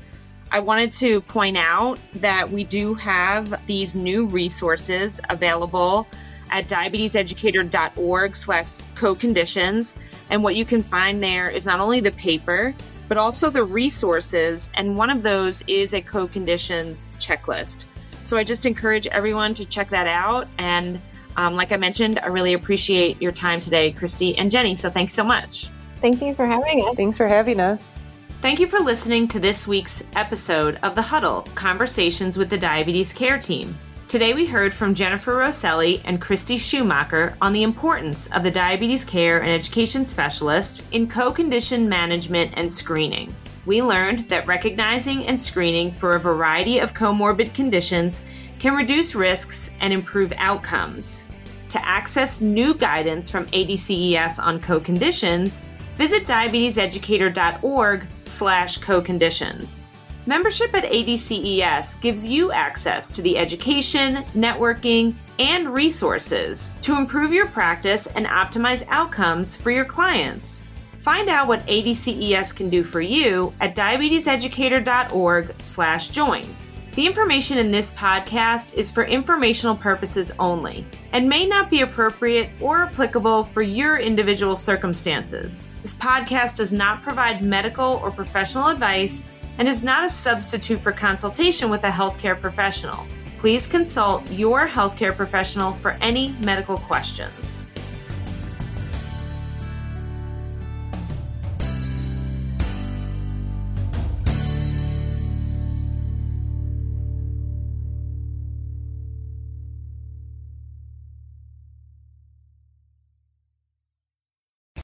I 0.51 0.61
wanted 0.61 0.93
to 0.93 1.21
point 1.23 1.57
out 1.57 1.99
that 2.17 2.51
we 2.51 2.65
do 2.65 2.95
have 2.95 3.67
these 3.67 3.97
new 3.97 4.27
resources 4.27 5.21
available 5.31 6.07
at 6.51 6.69
diabeteseducator.org 6.69 8.37
slash 8.37 8.81
co-conditions. 8.95 9.95
And 10.29 10.45
what 10.45 10.55
you 10.55 10.65
can 10.65 10.83
find 10.83 11.23
there 11.23 11.49
is 11.49 11.65
not 11.65 11.81
only 11.81 12.01
the 12.01 12.13
paper, 12.13 12.75
but 13.09 13.17
also 13.17 13.51
the 13.51 13.65
resources. 13.65 14.71
And 14.75 14.97
one 14.97 15.11
of 15.11 15.23
those 15.23 15.65
is 15.67 15.95
a 15.95 16.03
co-conditions 16.03 17.07
checklist. 17.19 17.87
So 18.23 18.37
I 18.37 18.45
just 18.45 18.67
encourage 18.67 19.07
everyone 19.09 19.55
to 19.55 19.65
check 19.65 19.89
that 19.91 20.07
out. 20.07 20.49
And 20.59 21.01
um, 21.37 21.55
like 21.55 21.73
I 21.73 21.77
mentioned, 21.77 22.19
I 22.19 22.27
really 22.27 22.53
appreciate 22.53 23.21
your 23.21 23.33
time 23.33 23.61
today, 23.61 23.93
Christy 23.93 24.37
and 24.37 24.51
Jenny. 24.51 24.75
So 24.75 24.91
thanks 24.91 25.13
so 25.13 25.25
much. 25.25 25.69
Thank 26.01 26.21
you 26.21 26.35
for 26.35 26.47
having 26.47 26.85
us. 26.85 26.97
Thanks 26.97 27.17
for 27.17 27.29
having 27.29 27.61
us. 27.61 27.99
Thank 28.41 28.59
you 28.59 28.67
for 28.67 28.81
listening 28.81 29.29
to 29.29 29.39
this 29.39 29.69
week's 29.69 30.03
episode 30.17 30.79
of 30.83 30.97
The 30.97 31.03
Huddle 31.03 31.43
Conversations 31.55 32.37
with 32.37 32.51
the 32.51 32.59
Diabetes 32.59 33.13
Care 33.13 33.39
Team. 33.39 33.79
Today 34.09 34.35
we 34.35 34.45
heard 34.45 34.75
from 34.75 34.95
Jennifer 34.95 35.37
Rosselli 35.37 36.03
and 36.05 36.21
Christy 36.21 36.59
Schumacher 36.59 37.37
on 37.41 37.53
the 37.53 37.63
importance 37.63 38.27
of 38.33 38.43
the 38.43 38.51
diabetes 38.51 39.05
care 39.05 39.41
and 39.41 39.49
education 39.49 40.05
specialist 40.05 40.85
in 40.91 41.09
co 41.09 41.33
condition 41.33 41.89
management 41.89 42.53
and 42.57 42.71
screening. 42.71 43.35
We 43.65 43.81
learned 43.81 44.29
that 44.29 44.47
recognizing 44.47 45.27
and 45.29 45.41
screening 45.41 45.93
for 45.93 46.17
a 46.17 46.21
variety 46.21 46.81
of 46.81 46.93
comorbid 46.93 47.55
conditions 47.55 48.23
can 48.63 48.75
reduce 48.75 49.15
risks 49.15 49.75
and 49.81 49.93
improve 49.93 50.33
outcomes. 50.39 51.27
To 51.69 51.87
access 51.87 52.41
new 52.41 52.73
guidance 52.73 53.29
from 53.29 53.45
ADCES 53.49 54.43
on 54.43 54.61
co-conditions, 54.61 55.61
Visit 55.97 56.27
diabeteseducator.org 56.27 58.07
slash 58.25 58.79
co-conditions. 58.79 59.89
Membership 60.25 60.73
at 60.75 60.85
ADCES 60.85 62.01
gives 62.01 62.27
you 62.27 62.51
access 62.53 63.11
to 63.11 63.21
the 63.23 63.37
education, 63.37 64.25
networking, 64.35 65.15
and 65.39 65.75
resources 65.75 66.73
to 66.83 66.97
improve 66.97 67.33
your 67.33 67.47
practice 67.47 68.07
and 68.07 68.27
optimize 68.27 68.87
outcomes 68.89 69.57
for 69.57 69.73
your 69.73 69.85
clients. 69.85 70.65
Find 70.99 71.29
out 71.29 71.49
what 71.49 71.67
ADCES 71.67 72.55
can 72.55 72.71
do 72.71 72.85
for 72.85 73.01
you 73.01 73.53
at 73.61 73.75
diabeteseducator.org/join. 73.75 76.57
The 76.95 77.07
information 77.07 77.57
in 77.57 77.71
this 77.71 77.95
podcast 77.95 78.75
is 78.75 78.91
for 78.91 79.05
informational 79.05 79.75
purposes 79.75 80.31
only 80.39 80.85
and 81.13 81.27
may 81.27 81.47
not 81.47 81.71
be 81.71 81.81
appropriate 81.81 82.51
or 82.61 82.83
applicable 82.83 83.45
for 83.45 83.63
your 83.63 83.97
individual 83.97 84.57
circumstances. 84.57 85.65
This 85.81 85.95
podcast 85.95 86.57
does 86.57 86.71
not 86.71 87.03
provide 87.03 87.41
medical 87.41 87.99
or 88.05 88.11
professional 88.11 88.69
advice 88.69 89.23
and 89.57 89.67
is 89.67 89.83
not 89.83 90.05
a 90.05 90.09
substitute 90.11 90.81
for 90.81 90.93
consultation 90.93 91.71
with 91.71 91.83
a 91.85 91.91
healthcare 91.91 92.39
professional. 92.39 93.07
Please 93.39 93.67
consult 93.67 94.31
your 94.31 94.69
healthcare 94.69 95.17
professional 95.17 95.73
for 95.73 95.93
any 96.03 96.37
medical 96.41 96.77
questions. 96.77 97.62